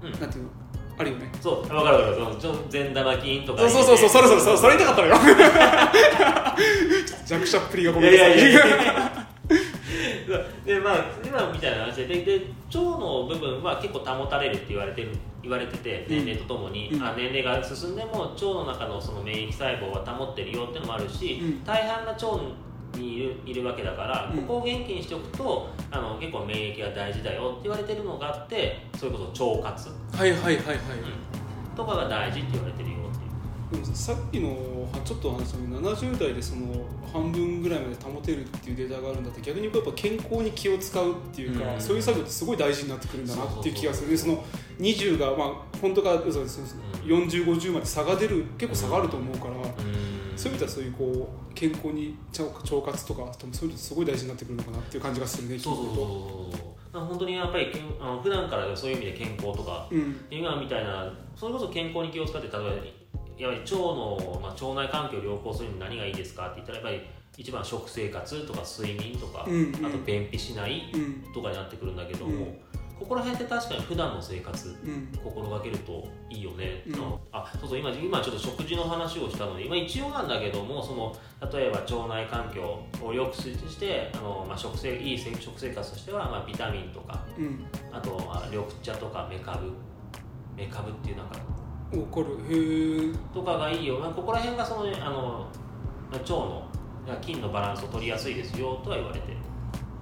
[0.03, 0.49] うん、なんていうの？
[0.97, 1.31] あるよね。
[1.41, 2.35] そう分かる分かる。
[2.41, 5.15] その善玉菌とかそうそうそうそれそれそれそれ言いたかったのよ。
[7.25, 8.59] 弱者っぷりがごめんなさいいやいや。
[10.27, 15.09] いやでまあ今みたいな話でで腸の部分は結構保たれるって言われてる
[15.41, 22.27] 言われてて年齢とともに、うん、あ年齢が進んでも腸の中のその免疫細胞は保ってるよっていうのもあるし、うん、大半が腸
[22.97, 29.89] にいるいるわけだから、うん、ここを元気にしておくとあの結構免疫が大事だよって言われてるのがあってそれこそ腸活。
[30.15, 30.77] はいはいはいはい、
[31.75, 32.92] とかが大事って言われてるよ
[33.73, 34.55] でもさっきの
[35.03, 44.11] ちょっと話した70代でその半分ぐらいまで保てるっていうデータがあるんだって逆にやっぱ健康に気を使うっていうか、うん、そういう作業ってすごい大事になってくるんだなっていう気がする。
[44.11, 44.43] ねその
[44.79, 63.02] 20がまあ本当かそうです4050まで差が出る結構差があると思うから、うん、そういう意味ではそういうこう健康に腸活とかそういうのすごい大事になってくるのかなっていう感じがするねそうそうそう本当にやっぱりけんあの普段からそういう意味で健康とか、うん、今みたいなそれこそ健康に気を使って例えば
[63.37, 70.83] やはり腸の、まあ、腸内環境を良好するに何がいいですかって言ったらやっぱり一番食生活とか睡眠とか、うんうん、あと便秘しない
[71.33, 72.43] とかになってくるんだけども、うん、
[72.99, 76.93] ここら辺って確かに普段の生活、うん、心がけるといいよね、うん、
[77.31, 81.15] あそうそう今今ちょっと食事の話をしたのに、まあ、一応なんだけどもその
[81.51, 87.25] 例えば腸内環境を良くしてあの、まあ、食生いい食生活としては、まあ、ビタミンとか、
[87.91, 89.71] あとは緑茶とかメカブ。
[90.55, 91.39] メカブっていうなんか
[91.93, 92.37] 分かる。
[92.49, 95.47] へえとかがいいよ、まあ、ここら辺がそのあの
[96.11, 96.67] 腸の
[97.21, 99.35] 菌のバランスを取りやすいですよとは言われて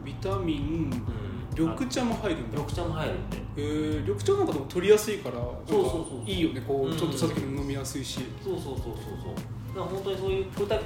[0.04, 2.58] ビタミン、うん、緑茶も入るんだ。
[2.58, 3.38] 緑茶も入るんで。
[3.38, 6.62] へえ緑茶なんかでも取りやすいからそうそうそういいよね。
[6.62, 8.22] こう、ちょっとした時に飲みやすいし。
[8.44, 8.92] そうそうそうそうそ
[9.32, 9.36] う。
[9.36, 10.80] だ本当にそういう普段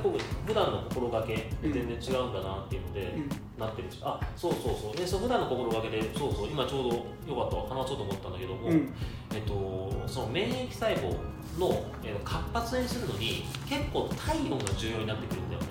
[0.72, 3.14] の心がけ全然違うんだなっていうので、
[3.58, 4.96] なってるしあそうそうそう。
[4.96, 6.90] でそう普段の心がけでそうそう今ちょうど
[7.34, 8.94] よかった話そうと思ったんだけども、うん、
[9.34, 11.12] えっと、その免疫細胞
[11.60, 15.68] の、えー、活発にするのに結構体温が重要になってくるんだよね。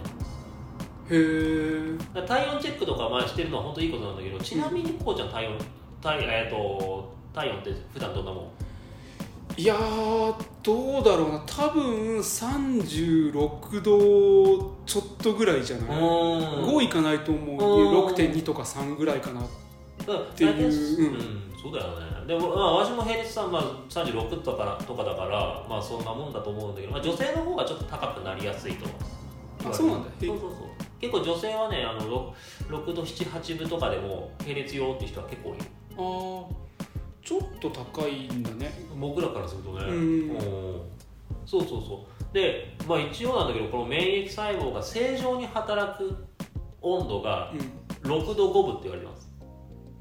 [1.11, 5.59] へえ体温チェックとか前してるのは本当いいことなんだけどちなみにこうちゃん体温
[6.01, 8.51] 体,、えーと、体温って普段どんなもん？
[9.57, 9.77] いや
[10.63, 11.39] どうだろうな。
[11.47, 19.47] 多分36度ちょっとぐらいじゃない？5いかないと思う6.2とか3ぐらいかなっ
[20.35, 20.73] ていう、うん、うん、
[21.63, 22.27] そうだよね。
[22.27, 28.87] でも、まあ、私も平日さん、まあ、36とかとかだからまあそんなもんだと思うんだけど、まあ、女性の方がちょっと高くなりやすいと。
[29.69, 30.11] あそうなんだ。
[30.21, 30.51] そうそうそう。
[31.01, 32.35] 結構女性はねあの
[32.69, 35.65] 6, 6度78分とかでも並列用って人は結構いる。
[35.97, 36.64] ああ
[37.25, 38.71] ちょっと高いんだね。
[39.01, 40.37] 僕らからするとね、うん、
[41.47, 42.35] そうそうそう。
[42.35, 46.27] で、まあ、一応なんだけどこの免疫細胞が正常に働く
[46.83, 47.53] 温度が
[48.03, 49.33] 6度5分って言われてます。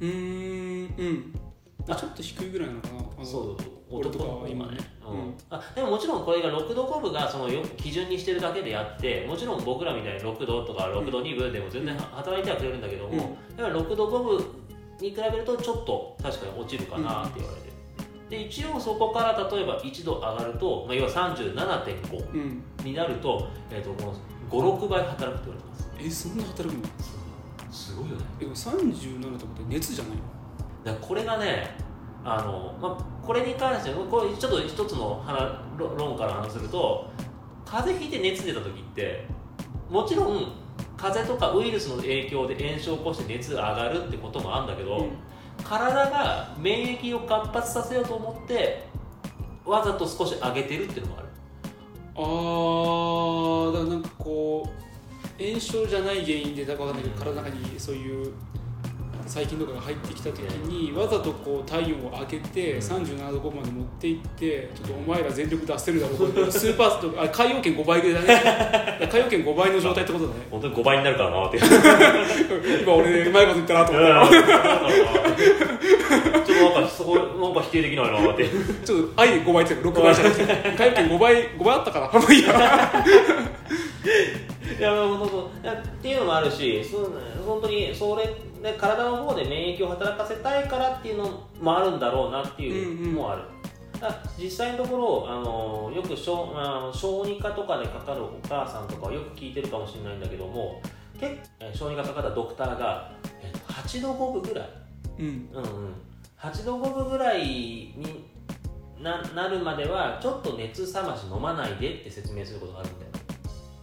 [0.01, 1.33] うんうん。
[1.87, 2.87] あちょっと低いぐらいなのか
[3.19, 3.25] な。
[3.25, 3.57] そう
[3.89, 14.45] 男とかは今ね、うん、あでももちろんこれが6度5分がその基準にしてるだけであってもちろん僕らみたいに6度とか6度2分でも全然働いてはくれるんだけども、うん、だから6度5分
[14.99, 17.69] に比べるとちょっと確かに落ちるかなって言われて、
[18.23, 24.13] うん、で一応そこから例えば1度上がると、まあ、要は37.5になると,、えーと、こ
[24.51, 25.89] の56倍働くって言われてます。
[25.99, 26.89] えそんな働くの？
[27.71, 28.23] すごいよね。
[28.41, 30.23] え37とかって熱じゃないの？
[30.83, 31.75] だこれがね
[32.23, 35.23] あの、まあ、これに関してこれちょっと一つの
[35.77, 37.09] 論から話すると
[37.65, 39.25] 風邪ひいて熱出た時って
[39.89, 40.62] もちろん
[41.03, 45.11] 風邪とかウイルスの影響で炎症を起こして熱が上がるってこともあるんだけど、うん、
[45.61, 48.85] 体が免疫を活発させようと思って
[49.65, 51.27] わざと少し上げてるっていうのもある。
[52.15, 54.69] あーだからなんかこ
[55.37, 58.31] う炎症じゃない原因でだかわかんないけど、体の中にそういう
[59.25, 66.17] 細菌とかが入ってきた時にわざとこう体温を上げて37度5まで持っていってちょっとお前ら全力出せるだろう
[66.51, 69.07] スーパーとあ海洋圏5倍ぐらいだね。
[69.11, 70.47] 海洋圏5倍の状態ってことだね。
[70.51, 71.57] 本当に5倍になるからなって。
[72.83, 75.43] 今俺うまいこと言ったなと思って。
[76.45, 78.49] ちょっとなんかそこなんか否定できないなって。
[78.85, 80.43] ちょっと愛で5倍って6倍じゃなくて。
[80.77, 83.03] 海洋圏5倍5倍あったからまあいいや
[84.83, 87.15] いや本当っていうのもあるしそう、ね、
[87.45, 88.25] 本当にそれ
[88.61, 100.81] で体の方で免疫を働かせたいからっていうのもあるんだろうなっていうのもある、うんうん、実際のところあのよく小あ小児科とかでかかるお母さんとかはよく聞いてるかもしれないんだけども
[101.17, 101.33] 結
[101.73, 103.09] 小児科かかったドクターが、
[103.41, 104.69] え8度5分ぐらい、
[105.19, 105.93] うん、うんうん。
[106.37, 108.25] 8度5分ぐらいに
[108.99, 113.12] ななるまではちょっと熱冷まし飲まないでって説明することがあるんだよ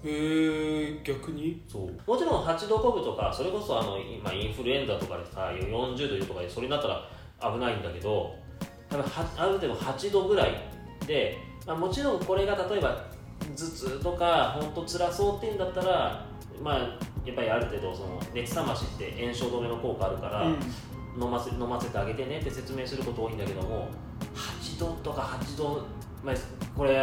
[0.04, 1.62] へえ逆に？
[1.68, 2.10] そう。
[2.10, 7.08] もちろん8度5分とかそれこそあの今インフルエンザとかでさ40度とかでそれになったら
[7.52, 8.34] 危ないんだけど
[8.88, 9.04] 多分
[9.36, 10.54] ある程度8度ぐらい
[11.06, 13.04] で、まあ、もちろんこれが例えば
[13.40, 16.26] 頭痛とか本当辛そうっていうんだったら
[16.62, 16.78] まあ
[17.24, 23.88] やっぱりある程度その熱冷ましって炎症止めの効果あるから、うん、飲ませ飲ませてあげてねって説明すること多いんだけども
[24.34, 25.86] 8度とか8度、
[26.24, 26.34] まあ、
[26.76, 26.98] これ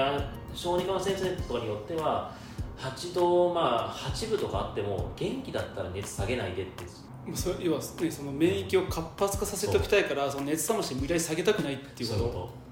[0.53, 2.31] 小児科の先生とかによっては
[2.77, 6.83] 8度まあ8分とかあっても元気だったら熱下げないでって
[7.33, 12.67] そ要は、ね、その免疫を活発化させておきたいからその熱冷まし無理やり下げたくないっていうこと。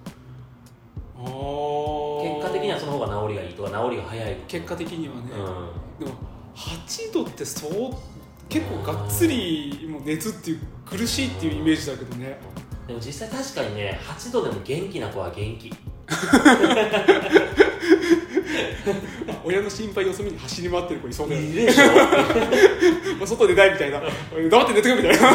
[1.17, 6.17] 結果的にはその方が治りがいいとか治りが早い結果的にはね、うん、でも
[6.55, 7.95] 8度ってそう
[8.49, 12.37] 結構がっつりもう熱っていう苦しいっていうイメージだけどね。
[12.87, 15.73] でも実際確かにね8度でも元気な子は元気
[19.43, 21.41] 親の心配よそ見に走り回ってる子いそうだよ。
[21.41, 21.85] ねいるでしょ。
[23.25, 24.01] 外出ないみたいな。
[24.49, 25.19] 黙って寝てくみたいな。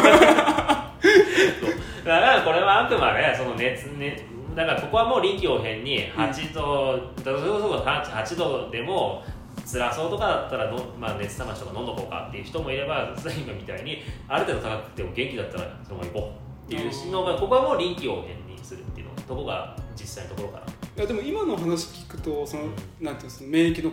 [2.03, 9.23] だからこれはあくまでその熱、ね、だからここはもう臨機応変に8度、うん、8度でも
[9.65, 16.31] 辛そうとかだったらの、まあ、熱冷ましとか飲んどこうかっていう人もいれば今みたいにある程度高くても元気だったらそのまま行こ
[16.69, 20.65] うっていうのがここはもう臨機応変にするっていうのとこが実際のところかな。
[20.65, 22.63] いやでも今の話聞くとその、
[22.99, 23.91] なんていうの免疫の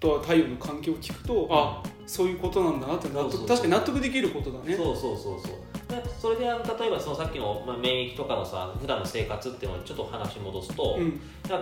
[0.00, 4.76] と太陽の関係を聞くと、うん、あそういうことなんだなって納得確かに納得できることだね。
[4.76, 5.52] そうそうそうそう。
[5.88, 11.20] でそれで例えばそのさっきの、まあ、免疫とかのさ普段の生活っていうのにちょっと話戻すと、うん、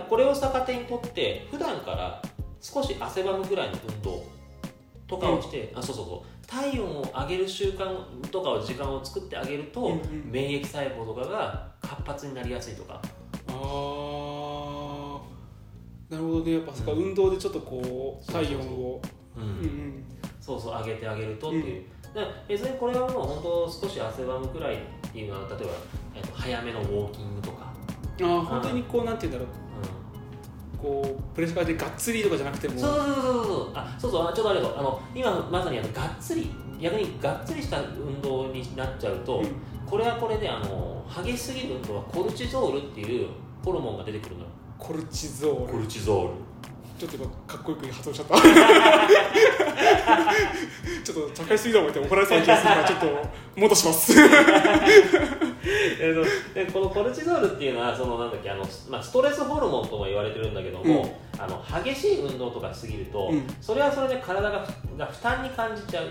[0.09, 2.21] これを逆手にとって普段から
[2.61, 4.23] 少し汗ばむぐらいの運動
[5.07, 6.47] とかをして、うん、あそうそうそう。
[6.47, 13.01] 体温を上げる習慣とかを時間を作ってあげると、うんうん、免疫細胞とかが活発になりやすいとか
[13.49, 15.37] ああ
[16.09, 16.53] なるほどね。
[16.53, 19.01] やっぱそか、運動でちょっとこう体温を。
[20.39, 21.83] そうそう上げてあげるとっていう、
[22.15, 24.79] うん、別にこれはもう本当少し汗ばむくらいっ
[25.11, 25.65] ていうのは例えば、
[26.15, 27.73] えー、と早めのウォーキングとか。
[28.23, 29.67] ああ本当にこうなんて言うんだろう。
[30.77, 32.79] こうプレッシャーでがっつりとかじゃなくても。
[32.79, 36.49] そうそうそうそうあそうそうちょっとあれとあの今まさにあのがっつり
[36.79, 39.47] 逆にがっつりした運動になっちゃうと、うん、
[39.85, 43.27] これはこれであの激しすぎる運動はコルチゾールっていう
[43.63, 44.47] ホルモンが出てくるのよ。
[44.77, 45.73] コルチゾール。
[45.73, 46.33] コルチゾール。
[46.97, 48.35] ちょっと今かっこよく発音しちゃった。
[51.03, 53.05] ちょっと高いすぎだもんって怒られそうな気がするからちょっと
[53.55, 54.15] 戻します。
[56.53, 60.83] でこのコルチゾールっていうのはそのなんだっけあの、まあ、ストレスホルモンとも言われてるんだけども、
[61.33, 64.65] うん、あの激しい運動とかしすぎると、うん、それはそれで体が
[64.97, 66.05] が負担に感じちゃう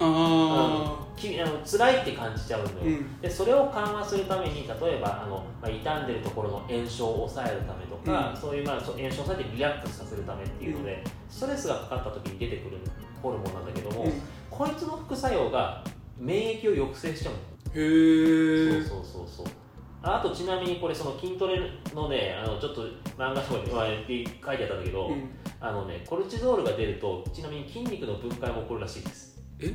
[0.00, 12.78] あきあの辛いって感じちゃうのよ、うん、でそれを緩和するために例えばあの、まあ、傷んでるところの炎症を抑えるためとか、うん、そういう、まあ、炎症を抑えてリラックスさせるためっていうので、ストレスがかかった時に出てくる
[13.22, 14.06] ホルモンなんだけども、
[14.50, 15.84] こいつの副作用が
[16.18, 17.38] 免疫を抑制しちゃうの
[17.74, 19.46] へえそうそうそうそう。
[20.02, 21.58] あとちなみにこれその筋トレ
[21.94, 22.82] のねあのちょっと
[23.16, 25.30] 漫画とかに書いてあったんだけど、うん、
[25.60, 29.74] あのねコルチゾールが出るとちなみに筋肉の分解も起こるらしいです え？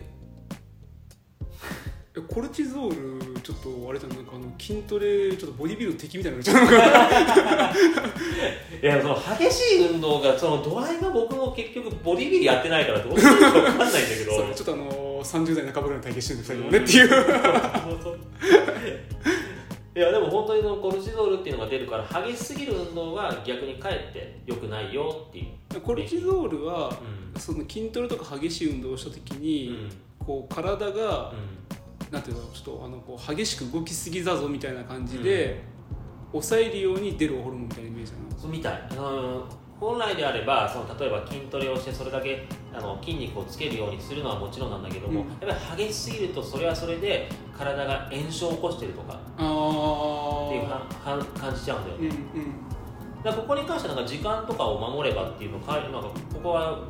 [2.28, 6.76] コルチゾールちょっとあれじゃんなんかあの筋トレちょっとボディビルの敵みたいになっちゃうのか
[8.82, 14.50] いやその激しい運動がその度合いが僕も結局ボディビルやってないからどうしていいか分かんないんだけど。
[14.54, 17.10] ちょっとあの30代半ばぐらいの体験してるんですけどねっていう
[19.96, 25.82] いやでも本当にそのコルチゾールっていうのが出るから激しすぎる運動は逆にかえってよくないよっていう。
[25.82, 26.90] コルチゾールは、
[27.34, 35.64] うん、その筋トレとか激しい運動をした時に、うん、こう体が、うん、なんていうのちょっとあのこう激しく動きすぎだぞみたいな感じで、
[36.32, 38.40] 抑えるように出るホルモンみたいなイメージなの。
[38.40, 39.46] そうみたい、あの
[39.80, 49.48] 本来であればその例えば筋トレをしてそれだけあの筋肉をつけるようにするのはもちろんなんだけども、うん、やっぱり激しすぎるとそれはそれで体が炎症を起こしてるとかってい
[50.60, 50.68] う
[51.40, 56.12] 感じちゃうんだよね、うんうん、だここに関してはなんか時間とかを守ればっていうのかなんかこ
[56.44, 56.84] こは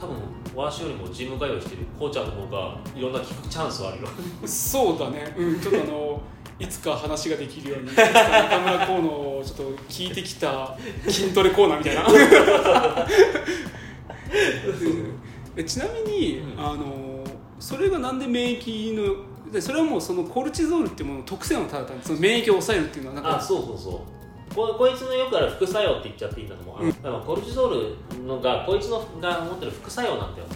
[0.00, 0.16] 多分
[0.54, 4.08] わしよりもジム通いしてるこうちゃんの方がいろんなチャンスはあるよ。
[4.46, 6.20] そうだね、うん、ちょっとあの
[6.58, 10.76] いつか話ができるように中村河野をちょっと聞いてきた
[11.08, 12.04] 筋トレコーナーみたいな。
[15.64, 17.24] ちなみに、うん、あの
[17.60, 24.04] それがなんで免疫のそれはもうそのコルチゾールっていうものの特性のただ単にその免疫を抑えるっていうのはなんかそうそうそ
[24.54, 26.92] ここいつのよくある副作用って言っちゃっていいんだと思う、うん、
[27.24, 30.46] コルチゾールのがこいつのが持ってる副作用なんだよ。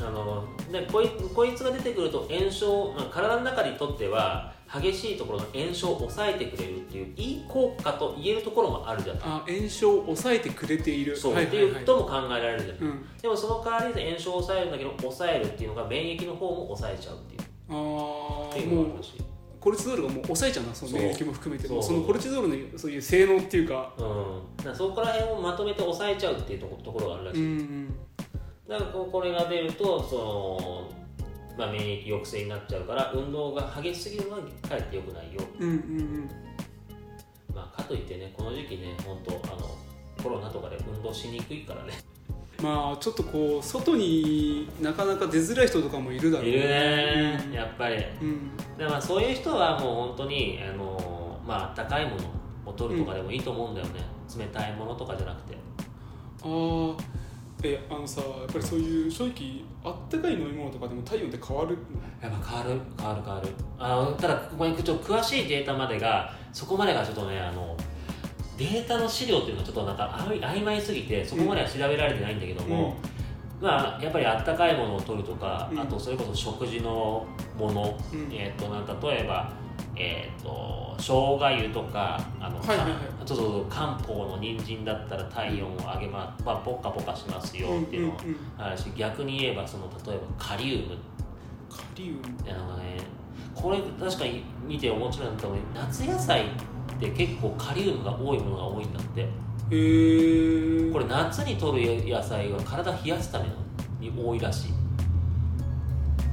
[0.00, 9.22] あのでこいこいつが出てくると炎症体の中にとっては激しいところの炎症を抑えてくれるっていういい効果と言えるところもあるじゃない。
[9.24, 11.16] あ炎症を抑えてくれている。
[11.16, 17.40] そう、はいはいはい、っていうことも考えられるじゃない、うん、でもその代わりで炎症を抑えるんだけど抑えるっていうのが免疫の方も抑えちゃうっていう。
[17.68, 19.12] ああっていうのもあるし。
[19.60, 27.94] コルチゾールがもう抑えちゃうなその免疫も含めてそのコルチゾールのそういう性能っていうか,、うん、そこら辺をまとめて抑えちゃうっていうところがあるらしい、うん、
[28.68, 31.01] だからこれが出るとその
[31.56, 36.30] まあ、免疫抑制になっちゃうから運動が激しすぎるのはかえってよくないよ、うんうんうん。
[37.54, 39.76] まあ、かといってねこの時期ね本当あの
[40.22, 41.92] コロナとかで運動しにくいからね。
[42.62, 52.22] まあちょっとこう外になかなか出づらい人とかもいるだろういるね、うん、やっぱり、うん、でまあそういう人はもう本当にあのまあ高いもの
[52.66, 55.56] を取るとかでもいいと思うんだよね、うん、冷たいものとかじゃなくて。
[56.44, 57.22] ああ
[57.64, 61.76] えあのさやっぱりそういう正直あったかい飲み物とかでも体温って変わる？
[62.20, 63.48] やっぱ変わる変わる変わる。
[63.78, 67.76] あただここにちょっと詳しいデータまでがそこまでがちょっとねあの
[68.56, 72.96] データの資料っていうのはちょっとなんか曖昧すぎてそこまでは調べられてないんだけども、
[73.60, 77.26] うん、まあやっぱりあったかいものを取るとか、うん、あとそれこそ食事の
[77.58, 79.52] もの、うん、えっ、となん例えば
[79.94, 81.04] えーと、生
[81.38, 88.16] 姜湯とかあの、はいはいはい、ちょっと漢方の人参だったら体温を上げま、まあ、ポカポカしますよっていうの
[88.56, 90.96] あるし、うんうん、逆に言えばその例えばカリウム。
[91.70, 92.20] カリウム。
[92.48, 92.96] あの、ね、
[93.54, 96.46] これ確かに見て面白いなと思う夏野菜っ
[96.98, 99.20] て結構カリウムが多いものが多いんだって。
[99.20, 103.46] へえこれ夏に取る野菜は体冷やすため
[104.00, 104.81] に多いらしい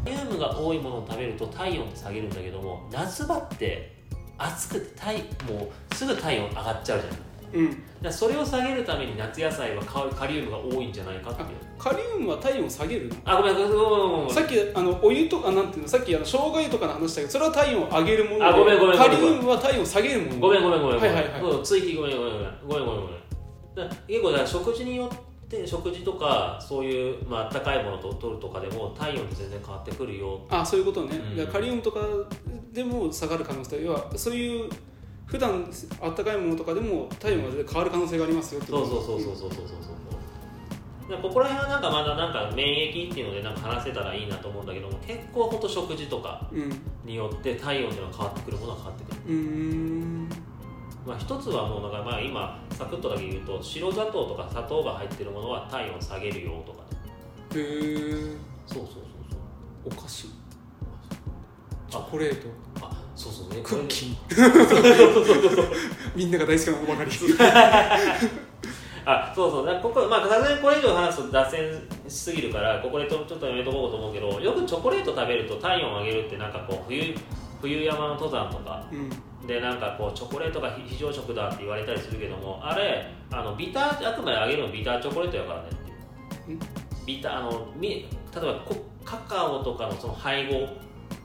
[0.06, 3.96] リウムが多いものを食べると体温って下げるんだけども夏場って
[4.38, 5.18] 暑くて体
[5.52, 7.20] もうすぐ体温上がっちゃうじゃない
[7.52, 11.48] うん、だそれを下げるために夏野菜はカリウムが多いんじゃないかっていう。
[11.80, 20.40] カリウムは体温を下げるあごめんごめんごめんさっきあのお湯とかなんていうのさっきあの生姜湯とかの話したけどそれは体温を上げるものであごめんごめんカリウムは体温を下げるもの。
[20.40, 22.34] ごめんごめんごめんはいはいはい追記ごめんごめん。
[22.34, 22.62] ごめんごめん。
[22.68, 23.90] ごめんごめん。
[24.08, 30.42] 結構だから食事によってで食事とかそういう、まあったかいものと取るとかでも体温って全然変わってくるよ。
[30.50, 32.02] あそういうことね、うん、カリウムとか
[32.72, 34.70] でも下がる可能性はそういう
[35.26, 35.66] 普段
[36.02, 41.22] あったかいものとかでも体温が変わる可能性がありますよってそうそうそうそうそうそうそうそう。
[41.24, 46.48] ここら辺はなんかまだなんか免疫っていうのでなんか話せたらいいなと思うんだけども結構ほんと食事とか
[47.04, 49.34] によって体温っていうのは変わってくるものは変わってくる。
[49.34, 50.30] うん
[51.10, 56.84] まあ、一つはもうだからまあ今サクッとだけ言うと白砂糖とか砂糖が入ってるものは体温下げるよとか
[57.56, 58.38] へえ。
[58.68, 59.40] そうそうそうそう。
[59.86, 60.28] お菓子。
[61.90, 62.48] チョコレート。
[62.82, 63.62] あそうそうね。
[63.64, 64.16] クッキー。
[66.16, 67.10] みんなが大好きなものばかり。
[69.04, 69.66] あそうそう。
[69.66, 77.16] だここまあさすがにこれ以上話すと脱線しすぎるからここでちょちょっとやめとこうと思うけどよくチョコレート食べると体温を上げるってなんかこう冬
[77.60, 79.10] 冬山の登山とか、うん
[79.50, 85.92] でなんかこうチョコレートが非常食だって言われたりするけどもあれあのビターあくまであげるのビターチョコレートやからねって
[87.08, 88.64] ビターあのみ例えば
[89.04, 90.68] カカオとかのその配合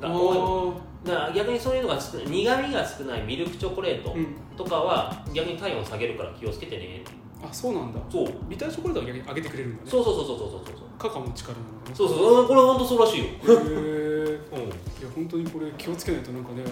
[0.00, 0.74] が多い。
[1.06, 4.16] だから逆にそういうのが少ない苦みが少ないミルクチョコレート
[4.56, 7.04] とかは逆に体温下げるから気をつけてね
[7.46, 8.00] あそうなんだ。
[8.08, 8.28] そう。
[8.48, 9.90] ビターチョコレートは逆に上げてくれるんだね。
[9.90, 10.74] そうそうそうそうそうそう。
[10.98, 13.24] カカオの力なのねそうそうこれ本当そうらしいよ。
[13.24, 16.64] へえ、うん、いや本当にこれ気をつけないとなんかね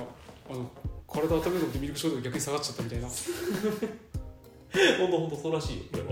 [0.50, 0.70] あの
[1.12, 3.08] 体温めるのってミルクショートが逆に下がっちゃったみたいな。
[4.98, 6.08] 本当本当そうらしいよこれは。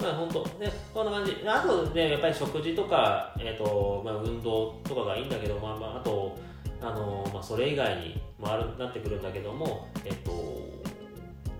[0.00, 1.36] まあ本当ねこんな感じ。
[1.46, 6.38] あとねやっぱり食事とか、えーとまあ、運動とかがいいんだけど、まあまあ、あと
[6.80, 10.32] あの、まあ、それ以外にもあるなってくるんだけども、えっ、ー、と、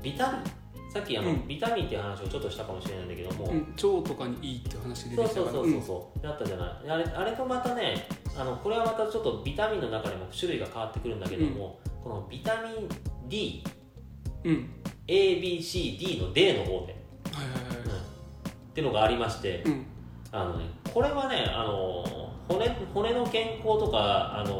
[0.02, 0.42] ビタミン
[0.88, 6.90] さっきあの、うん、ビタミンっていう話をちょっとしたかもしれないんだけども、うん、腸とかにいいって話でそうそうそうそうそう、うん、ったじゃない。
[6.90, 12.88] あれあれとまたねあのこれはまたちょっとビタミンの中でも種類が変わってくるんだけども、このビタミン
[13.28, 13.64] D、
[14.44, 14.70] うん、
[15.06, 17.94] ABCD の D の方で、はいはいはいうん、っ
[18.72, 19.86] ていうのがありまして、うん、
[20.32, 24.54] あのね、これはねあの骨骨の健康とかあの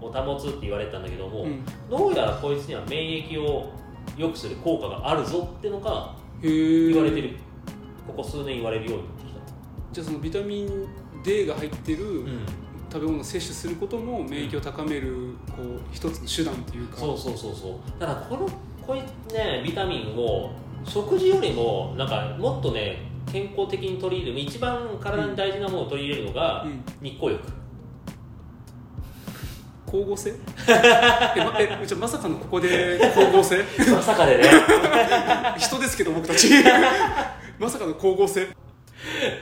[0.00, 3.70] を保つって言われたんだけども、うん、どうやらこいつには免疫を
[4.16, 7.36] 良くする効果があるぞってのが言われてる。
[8.06, 9.40] ここ数年言われるようになってきた。
[9.92, 10.86] じゃあそのビタミン
[11.24, 12.26] D が入ってる、
[12.92, 16.96] 食べ物を摂取することも免疫を高めるこう一つの手段っていうか。
[16.96, 18.00] そうそうそうそう。
[18.00, 18.48] だからこの
[18.86, 19.00] こうい
[19.32, 20.50] ねビタミンを
[20.84, 26.66] 食事よりもなんかもっとね健康的に取り入れる一番体に大事なものを取り入れるのが
[27.00, 27.46] 日光浴、
[29.90, 30.30] 光合成？
[30.70, 33.58] えまえじゃまさかのここで光合成？
[33.92, 34.44] まさかでね。
[35.58, 36.48] 人ですけど僕たち。
[37.58, 38.46] まさかの光合成？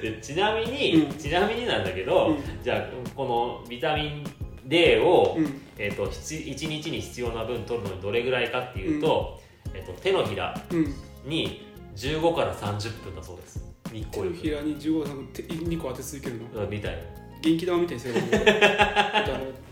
[0.00, 1.18] でちなみに、うん。
[1.18, 2.62] ちなみになんだけど、うん。
[2.62, 2.82] じゃあ
[3.14, 3.24] こ
[3.62, 4.24] のビタミン
[4.64, 5.60] D を、うん。
[5.76, 9.40] えー、と1日に必要な分取るのにどれぐらいかっていうと,、
[9.74, 10.94] えー、と手のひらうん。
[11.24, 13.62] に15から30分だそうです。
[13.92, 16.66] 日手の光浴ひらに15さん手2個当て続けるの？
[16.66, 16.98] みたいな。
[17.40, 18.38] 元気玉みたいにすればいいの？
[18.38, 19.67] あの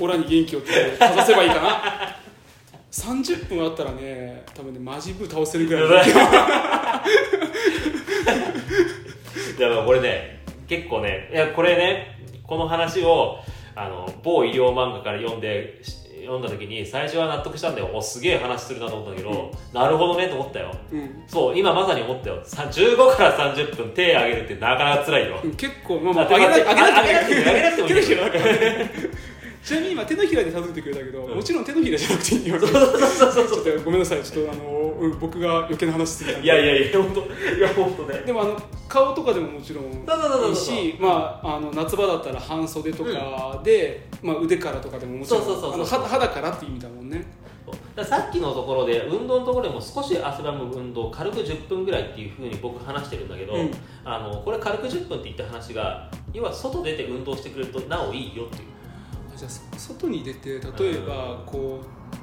[0.00, 0.66] オラに元気をか
[1.14, 2.16] ざせばいいかな。
[2.90, 6.14] 30分あったらね多分ねマジブ倒せるぐらいの。
[6.18, 6.22] だ
[9.68, 13.38] からこれね結構ねいやこれねこの話を
[13.76, 17.90] あの某医療漫画から読んでし読んだ時に最初は納得したんだよ。
[17.92, 20.70] おすげえ話するなと思ったけど、なるほどねと思ったよ。
[20.92, 21.24] うん。
[21.26, 22.40] そう今まさに思ったよ。
[22.44, 25.40] さ15から30分手上げるってなかなか辛いよ。
[25.56, 27.94] 結構まあまああ上げなくてもいい
[29.70, 31.36] ちなみに今手のひらで例えてくれたけど、うん。
[31.36, 32.66] もちろん手のひらじゃなくていいよね。
[32.66, 34.64] そうそうそうそうごめんなさいちょっとあの、
[34.98, 37.20] うん、僕が余計な話すぎたいやいやいや本当
[37.56, 38.18] いや本当ね。
[38.26, 47.24] でもあの顔とかでももちろんいいし、まあ、あの夏場だったら半袖とかで、まあ、腕からとかでももちろんそうそうそうそうあのは肌からっていう意味だもんね。
[48.04, 53.70] さっきのところで運動のところでも少し汗ばむ運動軽く10分ぐらいっていうふうに僕話してるんだけど、うん。
[54.04, 58.70] あのこれ軽く10分って言った話が要は外出て運動してくれるとなおいいよっていう、
[59.40, 61.80] じゃあそ外に出て例えばこ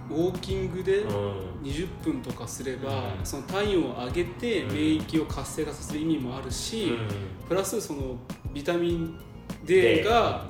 [0.09, 1.57] うウォーキングでうん。
[1.63, 3.25] 20分とかすれば、うん。
[3.25, 4.73] その体温を上げてうん。
[4.73, 8.17] 免疫を活性化させる意味もあるし、うプラスその
[8.53, 9.19] ビタミン
[9.65, 10.45] D が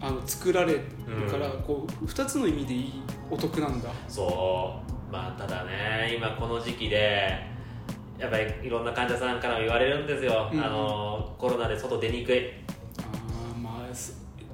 [0.00, 0.80] あの作られる
[1.30, 1.62] から、うん。
[1.62, 3.88] こう2つの意味でいいお得なんだ。
[3.88, 5.12] んそう。
[5.12, 7.40] まあただね今この時期で
[8.18, 10.60] やっぱりいろんな患者さんからも言われるんですよ、うん。
[10.60, 12.50] あのコロナで外出にくい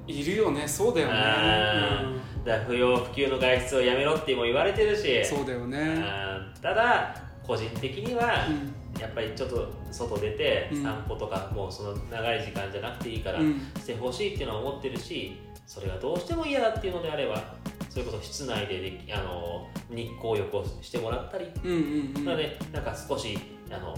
[0.07, 0.67] いるよね。
[0.67, 1.13] そうだよね。
[1.15, 2.03] あ
[2.45, 5.19] だから不要不急の外出をやめろっても言われてるし。
[5.19, 5.77] うんそうだよね。
[5.77, 6.61] うん。
[6.61, 9.01] ただ個人的には、うん。
[9.01, 10.83] やっぱりちょっと外出てうん。
[10.83, 13.59] 散歩とか、もうその長い時間じゃなくていいからうん。
[13.79, 17.55] してほしいっていうのは思ってるしそれがどうしても嫌だっていうのであれば
[17.89, 22.25] それこそ室内でできあの日光浴をしてもらったり、うんうんうん。
[22.25, 23.37] なのでなんか少し
[23.71, 23.95] あの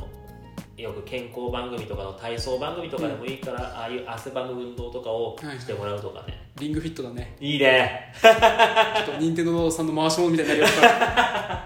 [0.77, 7.37] よく健康番組とかの体操番組とかでもいいから、ああいう汗ばむ運動とかをはいしてもらうとかね、リングフィットだね。
[7.39, 8.13] いいね。
[8.21, 10.87] ちょっと任天堂さんの回し物みたいになりました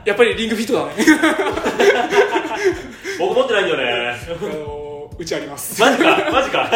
[0.05, 0.93] やっぱりリングフィットだね。
[3.18, 4.20] 僕持ってないんだよね。
[4.30, 5.82] あのうちあります。
[5.82, 6.32] マジか。
[6.32, 6.70] マジか。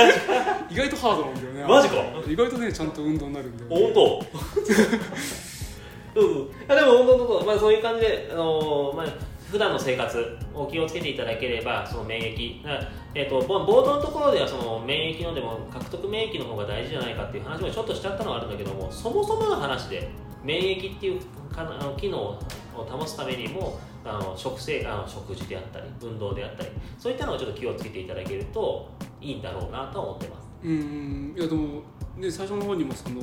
[0.72, 1.64] 意外とハードなんだよね。
[1.66, 1.96] マジか。
[2.28, 4.26] 意外とねちゃんと運動になるんだよ、ね、本当。
[6.20, 9.06] うんでも本当本当、まあ、そういう感じで、あのーまあ、
[9.54, 12.66] 普段の生活を気をつけていただければその免疫
[13.14, 20.10] えー、と冒頭のところではその免疫のでも獲得免疫の方が大事じゃないかっていう話もちょっとしちゃったのはあるんだけどもそもそもの話で
[20.44, 21.22] 免疫っていう
[21.54, 22.40] かあの機能を
[22.74, 28.90] 保つためにもあの食生あの食事であったり運動であったりそういったのをちょっと気をつけていただけると
[29.22, 30.44] いいんだろうなと思ってます。
[30.64, 31.84] うんいやでも
[32.18, 33.22] ね最初の方にもその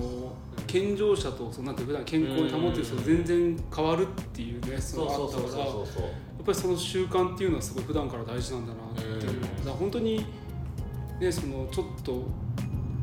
[0.67, 5.77] 健常者とそのなんて普段健康に保ってる人が全然変わるっていうねそのあったからやっ
[6.45, 9.21] ぱりその習慣っていうのはすごい普段から大事なんだなっていう。
[9.21, 9.33] だか
[9.67, 10.25] ら本当に
[11.21, 12.23] ねそのちょっと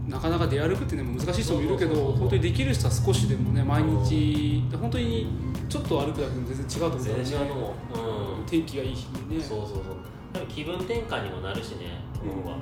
[0.07, 5.27] なかなか出歩くっていうのも難しい人もいるけど本当にできる人は少しでもね毎日本当に
[5.67, 7.23] ちょっと歩くだけでも全然違うと思うからね。
[7.23, 8.45] 全然違うと思う、うん。
[8.45, 9.43] 天気がいい日にね。
[9.43, 10.47] そうそうそう。
[10.47, 12.57] 気分転換にもなるしね僕は、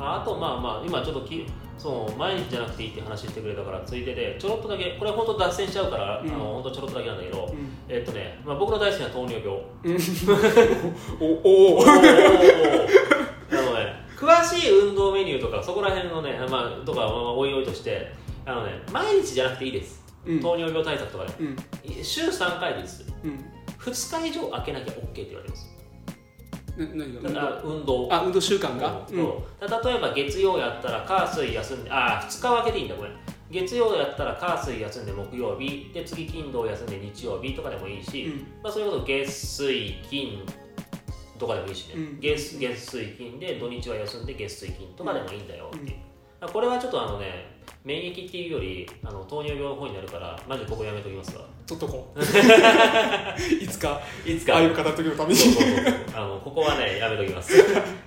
[0.00, 1.46] ああとまあまあ今ちょっとき
[1.78, 6.28] そう毎日じゃなくていいって話してくれたからついででちょろっとだけこれ本当脱線しちゃうから、うん。
[6.30, 7.68] あの本当ちょろっとだけなんだけど、うん。
[7.88, 9.48] えっとね、まあ、僕の大好きな糖尿病。
[11.20, 11.84] おおお
[14.20, 18.12] 詳しい運動メニューとかそこら辺のね、まあ、とかはまあおいおいとして
[18.44, 20.40] あのね毎日じゃなくていいです、うん。
[20.40, 21.56] 糖尿病対策とかでうん。
[22.04, 23.06] 週3回です。
[23.24, 23.42] うん。
[23.78, 25.66] 2日以上空けなきゃ OK って言われてます。
[25.66, 25.79] な
[26.76, 27.40] 何が？
[27.40, 28.08] ら運動？
[28.10, 29.06] あ運動習慣が？
[29.10, 29.16] うん。
[29.16, 29.24] 例
[29.96, 33.10] えば月曜やったら火水休んであ2日分けていいんだこれ
[33.50, 38.46] 月曜やったら火水休んで木曜日で次金土休んで日曜日とかでもいいし、うん。
[38.62, 40.44] まあ、それこそ月水金
[41.38, 42.20] とかでもいいしね、うん。
[42.20, 45.96] 月月水金で土日は休んで月水金とかでもいいんだよっていう、
[46.48, 47.50] これはちょっとあのね
[47.84, 51.44] 免疫っていうよりあの糖尿病の方になるからマジでここやめときますわ。
[51.66, 52.20] 取っとこう。
[52.20, 54.54] いつかいつか。
[54.54, 55.36] ああいう方時のために。
[55.36, 55.94] そうそうそう。
[56.14, 57.62] あのここはねやめときます。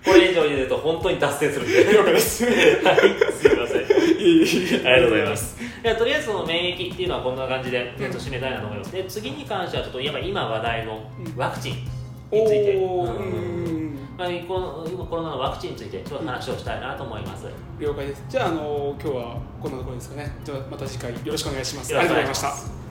[0.06, 1.92] これ以上に言うと本当に脱線するんで。
[1.92, 2.98] 了解ですいはい、
[3.32, 3.78] すみません。
[3.80, 5.58] ありがとうございます。
[5.84, 8.92] いやとりあえずその免疫っていうのはこんな感じで、えっと締めたいなと思います。
[8.92, 12.03] で次に関してはちょっとやっぱ今話題のワクチン
[12.34, 13.10] について、おおうん。
[13.10, 13.12] う
[13.50, 13.64] ん
[14.18, 17.48] ままあ、この今コロナのワクチンについてちょっと話をしたいなと思います、
[17.80, 18.24] 了解です。
[18.30, 20.32] じゃああの今日はこんなところですかね。
[20.44, 21.98] じゃあまた次回よろしくお願いします。
[21.98, 22.83] ありがとうございました